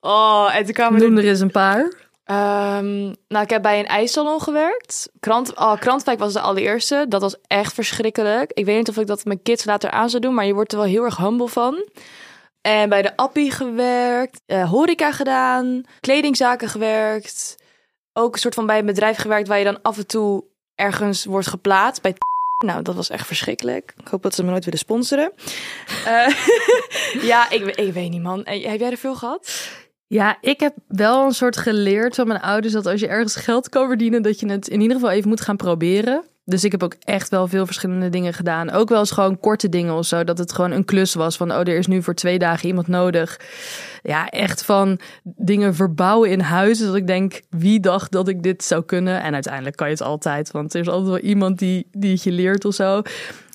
Oh, 0.00 0.50
en 0.54 0.64
toen 0.64 0.74
kwamen 0.74 1.00
er 1.00 1.08
Noem 1.08 1.18
er 1.18 1.28
eens 1.28 1.40
een 1.40 1.50
paar. 1.50 2.07
Ehm, 2.28 3.14
nou, 3.28 3.44
ik 3.44 3.50
heb 3.50 3.62
bij 3.62 3.78
een 3.78 3.86
ijssalon 3.86 4.40
gewerkt. 4.40 5.10
Krant, 5.20 5.56
oh, 5.56 5.76
Krantwijk 5.78 6.18
was 6.18 6.32
de 6.32 6.40
allereerste. 6.40 7.06
Dat 7.08 7.20
was 7.20 7.36
echt 7.46 7.74
verschrikkelijk. 7.74 8.52
Ik 8.52 8.64
weet 8.64 8.76
niet 8.76 8.88
of 8.88 8.96
ik 8.96 9.06
dat 9.06 9.24
mijn 9.24 9.42
kids 9.42 9.64
later 9.64 9.90
aan 9.90 10.10
zou 10.10 10.22
doen, 10.22 10.34
maar 10.34 10.46
je 10.46 10.54
wordt 10.54 10.72
er 10.72 10.78
wel 10.78 10.86
heel 10.86 11.04
erg 11.04 11.16
humble 11.16 11.48
van. 11.48 11.84
En 12.60 12.88
bij 12.88 13.02
de 13.02 13.16
Appie 13.16 13.50
gewerkt, 13.50 14.40
eh, 14.46 14.70
horeca 14.70 15.12
gedaan, 15.12 15.82
kledingzaken 16.00 16.68
gewerkt. 16.68 17.56
Ook 18.12 18.32
een 18.32 18.40
soort 18.40 18.54
van 18.54 18.66
bij 18.66 18.78
een 18.78 18.86
bedrijf 18.86 19.16
gewerkt 19.16 19.48
waar 19.48 19.58
je 19.58 19.64
dan 19.64 19.82
af 19.82 19.98
en 19.98 20.06
toe 20.06 20.44
ergens 20.74 21.24
wordt 21.24 21.46
geplaatst. 21.46 22.02
Bij 22.02 22.14
nou, 22.64 22.82
dat 22.82 22.94
was 22.94 23.10
echt 23.10 23.26
verschrikkelijk. 23.26 23.94
Ik 23.96 24.08
hoop 24.08 24.22
dat 24.22 24.34
ze 24.34 24.44
me 24.44 24.50
nooit 24.50 24.64
willen 24.64 24.78
sponsoren. 24.78 25.32
Eh, 26.04 26.28
ja, 27.30 27.50
ik, 27.50 27.64
ik 27.64 27.92
weet 27.92 28.10
niet, 28.10 28.22
man. 28.22 28.44
En 28.44 28.60
Heb 28.60 28.80
jij 28.80 28.90
er 28.90 28.96
veel 28.96 29.14
gehad? 29.14 29.70
Ja, 30.08 30.38
ik 30.40 30.60
heb 30.60 30.74
wel 30.86 31.24
een 31.26 31.32
soort 31.32 31.56
geleerd 31.56 32.14
van 32.14 32.26
mijn 32.26 32.40
ouders 32.40 32.72
dat 32.72 32.86
als 32.86 33.00
je 33.00 33.08
ergens 33.08 33.36
geld 33.36 33.68
kan 33.68 33.86
verdienen, 33.86 34.22
dat 34.22 34.40
je 34.40 34.50
het 34.50 34.68
in 34.68 34.80
ieder 34.80 34.96
geval 34.96 35.10
even 35.10 35.28
moet 35.28 35.40
gaan 35.40 35.56
proberen. 35.56 36.24
Dus 36.44 36.64
ik 36.64 36.72
heb 36.72 36.82
ook 36.82 36.96
echt 37.00 37.28
wel 37.28 37.48
veel 37.48 37.66
verschillende 37.66 38.08
dingen 38.08 38.34
gedaan. 38.34 38.70
Ook 38.70 38.88
wel 38.88 38.98
eens 38.98 39.10
gewoon 39.10 39.40
korte 39.40 39.68
dingen 39.68 39.94
of 39.94 40.06
zo. 40.06 40.24
Dat 40.24 40.38
het 40.38 40.52
gewoon 40.52 40.70
een 40.70 40.84
klus 40.84 41.14
was 41.14 41.36
van, 41.36 41.50
oh, 41.50 41.58
er 41.58 41.68
is 41.68 41.86
nu 41.86 42.02
voor 42.02 42.14
twee 42.14 42.38
dagen 42.38 42.68
iemand 42.68 42.86
nodig. 42.86 43.40
Ja, 44.02 44.28
echt 44.28 44.64
van 44.64 44.98
dingen 45.22 45.74
verbouwen 45.74 46.30
in 46.30 46.40
huizen. 46.40 46.86
Dat 46.86 46.96
ik 46.96 47.06
denk, 47.06 47.40
wie 47.50 47.80
dacht 47.80 48.12
dat 48.12 48.28
ik 48.28 48.42
dit 48.42 48.64
zou 48.64 48.84
kunnen? 48.84 49.22
En 49.22 49.34
uiteindelijk 49.34 49.76
kan 49.76 49.86
je 49.86 49.92
het 49.92 50.02
altijd, 50.02 50.50
want 50.50 50.74
er 50.74 50.80
is 50.80 50.88
altijd 50.88 51.08
wel 51.08 51.30
iemand 51.30 51.58
die, 51.58 51.88
die 51.92 52.12
het 52.12 52.22
je 52.22 52.32
leert 52.32 52.64
of 52.64 52.74
zo. 52.74 53.02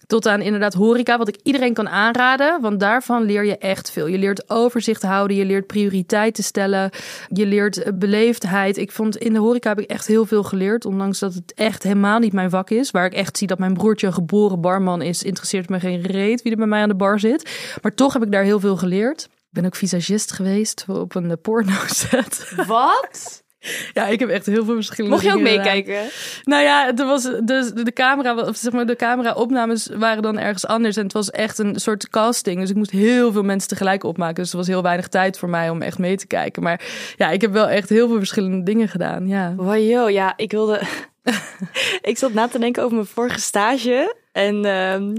Tot 0.07 0.27
aan 0.27 0.41
inderdaad 0.41 0.73
horeca, 0.73 1.17
wat 1.17 1.27
ik 1.27 1.39
iedereen 1.43 1.73
kan 1.73 1.89
aanraden. 1.89 2.61
Want 2.61 2.79
daarvan 2.79 3.23
leer 3.23 3.45
je 3.45 3.57
echt 3.57 3.91
veel. 3.91 4.07
Je 4.07 4.17
leert 4.17 4.49
overzicht 4.49 5.01
houden, 5.01 5.37
je 5.37 5.45
leert 5.45 5.67
prioriteiten 5.67 6.43
stellen. 6.43 6.89
Je 7.27 7.45
leert 7.45 7.83
eh, 7.83 7.93
beleefdheid. 7.93 8.77
Ik 8.77 8.91
vond 8.91 9.17
in 9.17 9.33
de 9.33 9.39
horeca 9.39 9.69
heb 9.69 9.79
ik 9.79 9.89
echt 9.89 10.07
heel 10.07 10.25
veel 10.25 10.43
geleerd. 10.43 10.85
Ondanks 10.85 11.19
dat 11.19 11.33
het 11.33 11.53
echt 11.53 11.83
helemaal 11.83 12.19
niet 12.19 12.33
mijn 12.33 12.49
vak 12.49 12.69
is. 12.69 12.91
Waar 12.91 13.05
ik 13.05 13.13
echt 13.13 13.37
zie 13.37 13.47
dat 13.47 13.59
mijn 13.59 13.73
broertje 13.73 14.07
een 14.07 14.13
geboren 14.13 14.61
barman 14.61 15.01
is. 15.01 15.23
Interesseert 15.23 15.69
me 15.69 15.79
geen 15.79 16.01
reet 16.01 16.41
wie 16.41 16.51
er 16.51 16.57
bij 16.57 16.67
mij 16.67 16.81
aan 16.81 16.89
de 16.89 16.95
bar 16.95 17.19
zit. 17.19 17.75
Maar 17.81 17.93
toch 17.93 18.13
heb 18.13 18.23
ik 18.23 18.31
daar 18.31 18.43
heel 18.43 18.59
veel 18.59 18.77
geleerd. 18.77 19.23
Ik 19.23 19.61
ben 19.61 19.65
ook 19.65 19.75
visagist 19.75 20.31
geweest 20.31 20.85
op 20.87 21.15
een 21.15 21.41
porno 21.41 21.73
set. 21.87 22.53
Wat? 22.67 23.42
Ja, 23.93 24.07
ik 24.07 24.19
heb 24.19 24.29
echt 24.29 24.45
heel 24.45 24.65
veel 24.65 24.73
verschillende 24.73 25.15
Mocht 25.15 25.27
je 25.27 25.33
ook 25.33 25.41
meekijken? 25.41 26.01
Nou 26.43 26.63
ja, 26.63 26.95
er 26.95 27.05
was 27.05 27.29
dus 27.43 27.71
de 27.71 27.93
camera, 27.93 28.35
of 28.35 28.55
zeg 28.55 28.73
maar 28.73 28.85
de 28.85 28.95
camera-opnames 28.95 29.89
waren 29.93 30.23
dan 30.23 30.39
ergens 30.39 30.67
anders 30.67 30.97
en 30.97 31.03
het 31.03 31.13
was 31.13 31.31
echt 31.31 31.57
een 31.57 31.79
soort 31.79 32.09
casting. 32.09 32.59
Dus 32.59 32.69
ik 32.69 32.75
moest 32.75 32.91
heel 32.91 33.31
veel 33.31 33.43
mensen 33.43 33.69
tegelijk 33.69 34.03
opmaken. 34.03 34.35
Dus 34.35 34.51
er 34.51 34.57
was 34.57 34.67
heel 34.67 34.81
weinig 34.81 35.07
tijd 35.07 35.37
voor 35.39 35.49
mij 35.49 35.69
om 35.69 35.81
echt 35.81 35.97
mee 35.97 36.17
te 36.17 36.27
kijken. 36.27 36.63
Maar 36.63 36.81
ja, 37.17 37.29
ik 37.29 37.41
heb 37.41 37.51
wel 37.51 37.67
echt 37.67 37.89
heel 37.89 38.07
veel 38.07 38.17
verschillende 38.17 38.63
dingen 38.63 38.87
gedaan. 38.87 39.27
Ja. 39.27 39.53
Wow, 39.55 40.09
ja, 40.09 40.33
ik 40.35 40.51
wilde. 40.51 40.81
ik 42.01 42.17
zat 42.17 42.33
na 42.33 42.47
te 42.47 42.59
denken 42.59 42.83
over 42.83 42.95
mijn 42.95 43.07
vorige 43.07 43.39
stage. 43.39 44.15
En 44.31 44.65
ehm, 44.65 45.15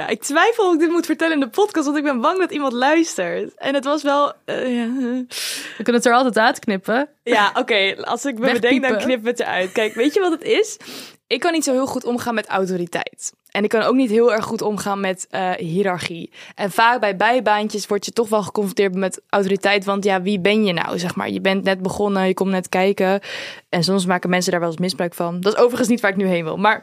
ja, 0.00 0.08
ik 0.08 0.22
twijfel 0.22 0.66
of 0.68 0.74
ik 0.74 0.80
dit 0.80 0.90
moet 0.90 1.06
vertellen 1.06 1.34
in 1.34 1.40
de 1.40 1.48
podcast, 1.48 1.84
want 1.84 1.96
ik 1.96 2.02
ben 2.04 2.20
bang 2.20 2.38
dat 2.38 2.50
iemand 2.50 2.72
luistert. 2.72 3.54
En 3.54 3.74
het 3.74 3.84
was 3.84 4.02
wel. 4.02 4.32
eh, 4.44 4.76
ja, 4.76 4.86
We 5.78 5.82
kunnen 5.82 5.94
het 5.94 6.06
er 6.06 6.12
altijd 6.12 6.38
uitknippen. 6.38 7.08
ja 7.22 7.50
oké, 7.54 7.96
als 8.00 8.24
ik 8.24 8.38
me 8.38 8.52
bedenk, 8.52 8.82
dan 8.82 8.98
knip 8.98 9.24
het 9.24 9.40
eruit. 9.40 9.72
Kijk, 9.72 9.94
weet 9.94 10.14
je 10.14 10.20
wat 10.20 10.32
het 10.32 10.42
is? 10.42 10.76
Ik 11.26 11.40
kan 11.40 11.52
niet 11.52 11.64
zo 11.64 11.72
heel 11.72 11.86
goed 11.86 12.04
omgaan 12.04 12.34
met 12.34 12.46
autoriteit. 12.46 13.32
En 13.50 13.62
ik 13.62 13.68
kan 13.68 13.82
ook 13.82 13.94
niet 13.94 14.10
heel 14.10 14.32
erg 14.32 14.44
goed 14.44 14.62
omgaan 14.62 15.00
met 15.00 15.26
eh, 15.30 15.50
hiërarchie. 15.50 16.30
En 16.54 16.70
vaak 16.70 17.00
bij 17.00 17.16
bijbaantjes 17.16 17.86
word 17.86 18.04
je 18.04 18.10
toch 18.12 18.28
wel 18.28 18.42
geconfronteerd 18.42 18.94
met 18.94 19.20
autoriteit. 19.28 19.84
Want 19.84 20.04
ja, 20.04 20.22
wie 20.22 20.40
ben 20.40 20.64
je 20.64 20.72
nou? 20.72 20.98
Zeg 20.98 21.14
maar, 21.14 21.30
je 21.30 21.40
bent 21.40 21.64
net 21.64 21.82
begonnen, 21.82 22.26
je 22.26 22.34
komt 22.34 22.50
net 22.50 22.68
kijken. 22.68 23.20
En 23.68 23.84
soms 23.84 24.06
maken 24.06 24.30
mensen 24.30 24.50
daar 24.50 24.60
wel 24.60 24.70
eens 24.70 24.78
misbruik 24.78 25.14
van. 25.14 25.40
Dat 25.40 25.52
is 25.52 25.58
overigens 25.58 25.88
niet 25.88 26.00
waar 26.00 26.10
ik 26.10 26.16
nu 26.16 26.26
heen 26.26 26.44
wil. 26.44 26.56
Maar 26.56 26.82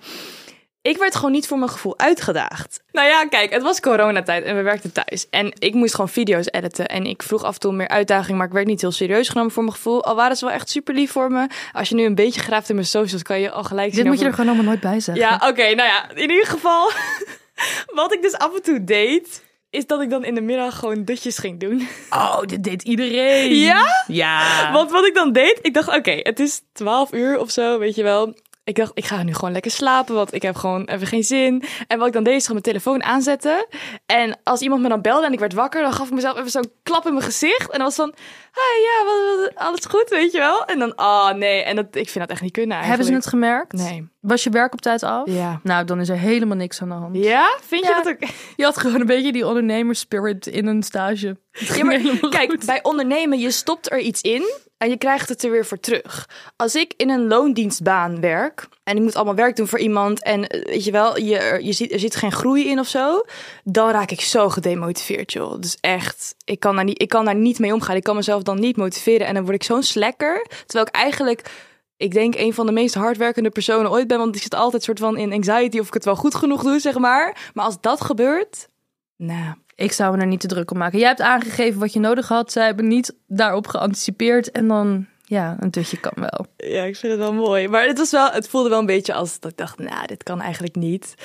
ik 0.87 0.97
werd 0.97 1.15
gewoon 1.15 1.31
niet 1.31 1.47
voor 1.47 1.57
mijn 1.57 1.69
gevoel 1.69 1.97
uitgedaagd. 1.97 2.83
Nou 2.91 3.07
ja, 3.07 3.27
kijk, 3.27 3.51
het 3.53 3.61
was 3.61 3.79
coronatijd 3.79 4.43
en 4.43 4.55
we 4.55 4.61
werkten 4.61 4.91
thuis. 4.91 5.29
En 5.29 5.53
ik 5.59 5.73
moest 5.73 5.93
gewoon 5.93 6.09
video's 6.09 6.47
editen. 6.51 6.87
En 6.87 7.05
ik 7.05 7.23
vroeg 7.23 7.43
af 7.43 7.53
en 7.53 7.59
toe 7.59 7.73
meer 7.73 7.87
uitdaging, 7.87 8.37
maar 8.37 8.47
ik 8.47 8.53
werd 8.53 8.67
niet 8.67 8.81
heel 8.81 8.91
serieus 8.91 9.29
genomen 9.29 9.51
voor 9.51 9.63
mijn 9.63 9.75
gevoel. 9.75 10.03
Al 10.03 10.15
waren 10.15 10.37
ze 10.37 10.45
wel 10.45 10.53
echt 10.53 10.69
super 10.69 10.93
lief 10.93 11.11
voor 11.11 11.31
me. 11.31 11.47
Als 11.73 11.89
je 11.89 11.95
nu 11.95 12.03
een 12.03 12.15
beetje 12.15 12.41
graaft 12.41 12.69
in 12.69 12.75
mijn 12.75 12.87
socials, 12.87 13.23
kan 13.23 13.39
je 13.39 13.51
al 13.51 13.63
gelijk 13.63 13.93
zien 13.93 14.03
Dit 14.03 14.11
moet 14.11 14.19
je 14.19 14.25
er 14.25 14.33
gewoon 14.33 14.47
allemaal 14.49 14.65
nooit 14.65 14.79
bij 14.79 14.99
zeggen. 14.99 15.25
ja, 15.25 15.35
oké, 15.35 15.75
nou 15.75 15.89
ja, 15.89 16.09
in 16.13 16.29
ieder 16.29 16.47
geval. 16.47 16.91
wat 17.99 18.13
ik 18.13 18.21
dus 18.21 18.33
af 18.33 18.55
en 18.55 18.61
toe 18.61 18.83
deed, 18.83 19.43
is 19.69 19.87
dat 19.87 20.01
ik 20.01 20.09
dan 20.09 20.23
in 20.23 20.35
de 20.35 20.41
middag 20.41 20.79
gewoon 20.79 21.03
dutjes 21.03 21.37
ging 21.37 21.59
doen. 21.59 21.87
Oh, 22.09 22.41
dit 22.41 22.63
deed 22.63 22.83
iedereen. 22.83 23.55
Ja? 23.55 24.03
Ja. 24.07 24.71
Want 24.71 24.91
wat 24.91 25.05
ik 25.05 25.13
dan 25.13 25.31
deed, 25.31 25.59
ik 25.61 25.73
dacht, 25.73 25.95
oké, 25.95 26.19
het 26.23 26.39
is 26.39 26.61
12 26.73 27.13
uur 27.13 27.39
of 27.39 27.51
zo, 27.51 27.79
weet 27.79 27.95
je 27.95 28.03
wel. 28.03 28.33
Ik 28.67 28.75
dacht, 28.75 28.91
ik 28.93 29.05
ga 29.05 29.23
nu 29.23 29.33
gewoon 29.33 29.51
lekker 29.51 29.71
slapen, 29.71 30.15
want 30.15 30.33
ik 30.33 30.41
heb 30.41 30.55
gewoon 30.55 30.85
even 30.85 31.07
geen 31.07 31.23
zin. 31.23 31.63
En 31.87 31.97
wat 31.97 32.07
ik 32.07 32.13
dan 32.13 32.23
deed, 32.23 32.35
is 32.35 32.45
gewoon 32.47 32.61
mijn 32.63 32.75
telefoon 32.75 33.03
aanzetten. 33.03 33.65
En 34.05 34.37
als 34.43 34.61
iemand 34.61 34.81
me 34.81 34.89
dan 34.89 35.01
belde 35.01 35.25
en 35.25 35.33
ik 35.33 35.39
werd 35.39 35.53
wakker, 35.53 35.81
dan 35.81 35.93
gaf 35.93 36.07
ik 36.07 36.13
mezelf 36.13 36.37
even 36.37 36.51
zo'n 36.51 36.71
klap 36.83 37.05
in 37.05 37.13
mijn 37.13 37.25
gezicht. 37.25 37.71
En 37.71 37.77
dan 37.77 37.81
was 37.87 37.95
van, 37.95 38.13
hi, 38.53 38.81
ja, 38.83 39.05
wat, 39.05 39.39
wat- 39.39 39.55
alles 39.67 39.85
goed, 39.85 40.09
weet 40.09 40.31
je 40.31 40.37
wel. 40.37 40.65
En 40.65 40.79
dan, 40.79 40.93
oh 40.95 41.31
nee, 41.31 41.63
en 41.63 41.75
dat, 41.75 41.85
ik 41.91 42.09
vind 42.09 42.19
dat 42.19 42.29
echt 42.29 42.41
niet 42.41 42.51
kunnen 42.51 42.77
Hebben 42.77 43.05
ze 43.05 43.11
eigenlijk. 43.11 43.23
het 43.23 43.33
gemerkt? 43.33 43.73
Nee. 43.73 44.07
Was 44.19 44.43
je 44.43 44.49
werk 44.49 44.73
op 44.73 44.81
tijd 44.81 45.03
af? 45.03 45.21
Ja. 45.29 45.59
Nou, 45.63 45.85
dan 45.85 45.99
is 45.99 46.09
er 46.09 46.17
helemaal 46.17 46.57
niks 46.57 46.81
aan 46.81 46.87
de 46.87 46.93
hand. 46.93 47.15
Ja? 47.15 47.57
Vind 47.61 47.85
je 47.85 47.93
dat 48.03 48.07
ook? 48.07 48.29
Je 48.55 48.63
had 48.63 48.77
gewoon 48.77 48.99
een 48.99 49.05
beetje 49.07 49.31
die 49.31 49.47
ondernemerspirit 49.47 50.47
in 50.47 50.65
een 50.67 50.83
stage. 50.83 51.37
Ja, 51.51 51.83
maar 51.85 51.99
kijk, 52.29 52.65
bij 52.65 52.79
ondernemen, 52.83 53.39
je 53.39 53.51
stopt 53.51 53.91
er 53.91 53.99
iets 53.99 54.21
in 54.21 54.43
en 54.77 54.89
je 54.89 54.97
krijgt 54.97 55.29
het 55.29 55.43
er 55.43 55.51
weer 55.51 55.65
voor 55.65 55.79
terug. 55.79 56.29
Als 56.55 56.75
ik 56.75 56.93
in 56.97 57.09
een 57.09 57.27
loondienstbaan 57.27 58.21
werk 58.21 58.67
en 58.83 58.95
ik 58.95 59.01
moet 59.01 59.15
allemaal 59.15 59.35
werk 59.35 59.55
doen 59.55 59.67
voor 59.67 59.79
iemand 59.79 60.23
en 60.23 60.47
eh, 60.47 60.65
weet 60.65 60.83
je 60.83 60.91
wel, 60.91 61.17
je, 61.17 61.59
je 61.61 61.73
ziet, 61.73 61.91
er 61.91 61.99
zit 61.99 62.15
geen 62.15 62.31
groei 62.31 62.67
in 62.67 62.79
of 62.79 62.87
zo, 62.87 63.23
dan 63.63 63.89
raak 63.89 64.11
ik 64.11 64.21
zo 64.21 64.49
gedemotiveerd, 64.49 65.33
joh. 65.33 65.59
Dus 65.59 65.77
echt, 65.81 66.35
ik 66.45 66.59
kan, 66.59 66.75
daar 66.75 66.83
niet, 66.83 67.01
ik 67.01 67.09
kan 67.09 67.25
daar 67.25 67.35
niet 67.35 67.59
mee 67.59 67.73
omgaan. 67.73 67.95
Ik 67.95 68.03
kan 68.03 68.15
mezelf 68.15 68.43
dan 68.43 68.59
niet 68.59 68.77
motiveren 68.77 69.27
en 69.27 69.33
dan 69.33 69.43
word 69.43 69.55
ik 69.55 69.63
zo'n 69.63 69.83
slekker. 69.83 70.47
Terwijl 70.65 70.87
ik 70.87 70.95
eigenlijk 70.95 71.65
ik 71.97 72.13
denk 72.13 72.35
een 72.35 72.53
van 72.53 72.65
de 72.65 72.71
meest 72.71 72.95
hardwerkende 72.95 73.49
personen 73.49 73.91
ooit 73.91 74.07
ben. 74.07 74.17
Want 74.17 74.35
ik 74.35 74.41
zit 74.41 74.53
altijd 74.53 74.83
soort 74.83 74.99
van 74.99 75.17
in 75.17 75.33
anxiety 75.33 75.79
of 75.79 75.87
ik 75.87 75.93
het 75.93 76.05
wel 76.05 76.15
goed 76.15 76.35
genoeg 76.35 76.63
doe, 76.63 76.79
zeg 76.79 76.97
maar. 76.97 77.51
Maar 77.53 77.65
als 77.65 77.81
dat 77.81 78.01
gebeurt, 78.01 78.69
nou, 79.15 79.55
Ik 79.77 79.91
zou 79.91 80.15
me 80.15 80.21
er 80.21 80.27
niet 80.27 80.39
te 80.39 80.47
druk 80.47 80.71
om 80.71 80.77
maken. 80.77 80.99
Jij 80.99 81.07
hebt 81.07 81.21
aangegeven 81.21 81.79
wat 81.79 81.93
je 81.93 81.99
nodig 81.99 82.27
had. 82.27 82.51
Zij 82.51 82.65
hebben 82.65 82.87
niet 82.87 83.15
daarop 83.27 83.67
geanticipeerd. 83.67 84.51
En 84.51 84.67
dan, 84.67 85.05
ja, 85.23 85.57
een 85.59 85.71
tutje 85.71 85.99
kan 85.99 86.13
wel. 86.15 86.45
Ja, 86.55 86.83
ik 86.83 86.95
vind 86.95 87.11
het 87.11 87.21
wel 87.21 87.33
mooi. 87.33 87.67
Maar 87.67 87.87
het, 87.87 87.97
was 87.97 88.11
wel, 88.11 88.31
het 88.31 88.49
voelde 88.49 88.69
wel 88.69 88.79
een 88.79 88.85
beetje 88.85 89.13
als 89.13 89.39
dat 89.39 89.51
ik 89.51 89.57
dacht, 89.57 89.79
nou, 89.79 90.07
dit 90.07 90.23
kan 90.23 90.41
eigenlijk 90.41 90.75
niet. 90.75 91.15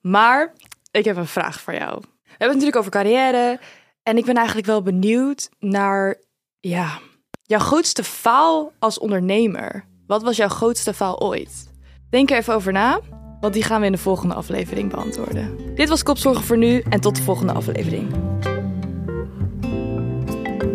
Maar 0.00 0.52
ik 0.90 1.04
heb 1.04 1.16
een 1.16 1.26
vraag 1.26 1.60
voor 1.60 1.74
jou. 1.74 2.00
We 2.00 2.28
hebben 2.28 2.46
het 2.46 2.48
natuurlijk 2.48 2.76
over 2.76 2.90
carrière. 2.90 3.58
En 4.02 4.16
ik 4.16 4.24
ben 4.24 4.36
eigenlijk 4.36 4.66
wel 4.66 4.82
benieuwd 4.82 5.48
naar, 5.58 6.16
ja, 6.60 6.98
jouw 7.42 7.58
grootste 7.58 8.04
faal 8.04 8.72
als 8.78 8.98
ondernemer. 8.98 9.84
Wat 10.06 10.22
was 10.22 10.36
jouw 10.36 10.48
grootste 10.48 10.94
faal 10.94 11.20
ooit? 11.20 11.70
Denk 12.10 12.30
er 12.30 12.36
even 12.36 12.54
over 12.54 12.72
na, 12.72 13.00
want 13.42 13.54
die 13.54 13.62
gaan 13.62 13.80
we 13.80 13.86
in 13.86 13.92
de 13.92 13.98
volgende 13.98 14.34
aflevering 14.34 14.90
beantwoorden. 14.90 15.56
Dit 15.74 15.88
was 15.88 16.02
Kopzorgen 16.02 16.44
voor 16.44 16.58
nu 16.58 16.82
en 16.88 17.00
tot 17.00 17.16
de 17.16 17.22
volgende 17.22 17.52
aflevering. 17.52 18.06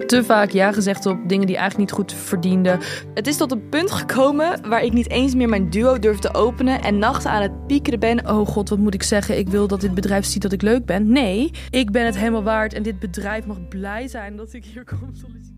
Te 0.06 0.24
vaak 0.24 0.50
ja 0.50 0.72
gezegd 0.72 1.06
op 1.06 1.18
dingen 1.28 1.48
die 1.48 1.58
eigenlijk 1.58 1.90
niet 1.90 2.00
goed 2.00 2.14
verdienden. 2.14 2.80
Het 3.14 3.28
is 3.28 3.38
tot 3.38 3.52
een 3.52 3.70
punt 3.70 3.92
gekomen 3.92 4.70
waar 4.70 4.84
ik 4.84 4.94
niet 4.94 5.10
eens 5.10 5.36
meer 5.36 5.50
mijn 5.50 5.70
duo 5.70 6.00
durf 6.00 6.20
te 6.20 6.34
openen 6.34 6.82
en 6.82 6.98
nachten 6.98 7.30
aan 7.32 7.42
het 7.42 7.68
piekeren 7.68 8.00
ben. 8.00 8.30
Oh 8.30 8.48
god, 8.48 8.70
wat 8.70 8.80
moet 8.80 8.94
ik 8.94 9.04
zeggen? 9.04 9.38
Ik 9.38 9.50
wil 9.50 9.68
dat 9.68 9.82
dit 9.82 9.94
bedrijf 9.94 10.26
ziet 10.26 10.42
dat 10.42 10.52
ik 10.52 10.62
leuk 10.62 10.86
ben. 10.86 11.12
Nee, 11.12 11.52
ik 11.70 11.92
ben 11.92 12.06
het 12.06 12.18
helemaal 12.18 12.44
waard. 12.44 12.74
En 12.74 12.84
dit 12.84 13.00
bedrijf 13.00 13.46
mag 13.46 13.68
blij 13.68 14.08
zijn 14.08 14.36
dat 14.36 14.54
ik 14.54 14.66
hier 14.66 14.84
kom 14.84 15.10
solliciteren. 15.14 15.57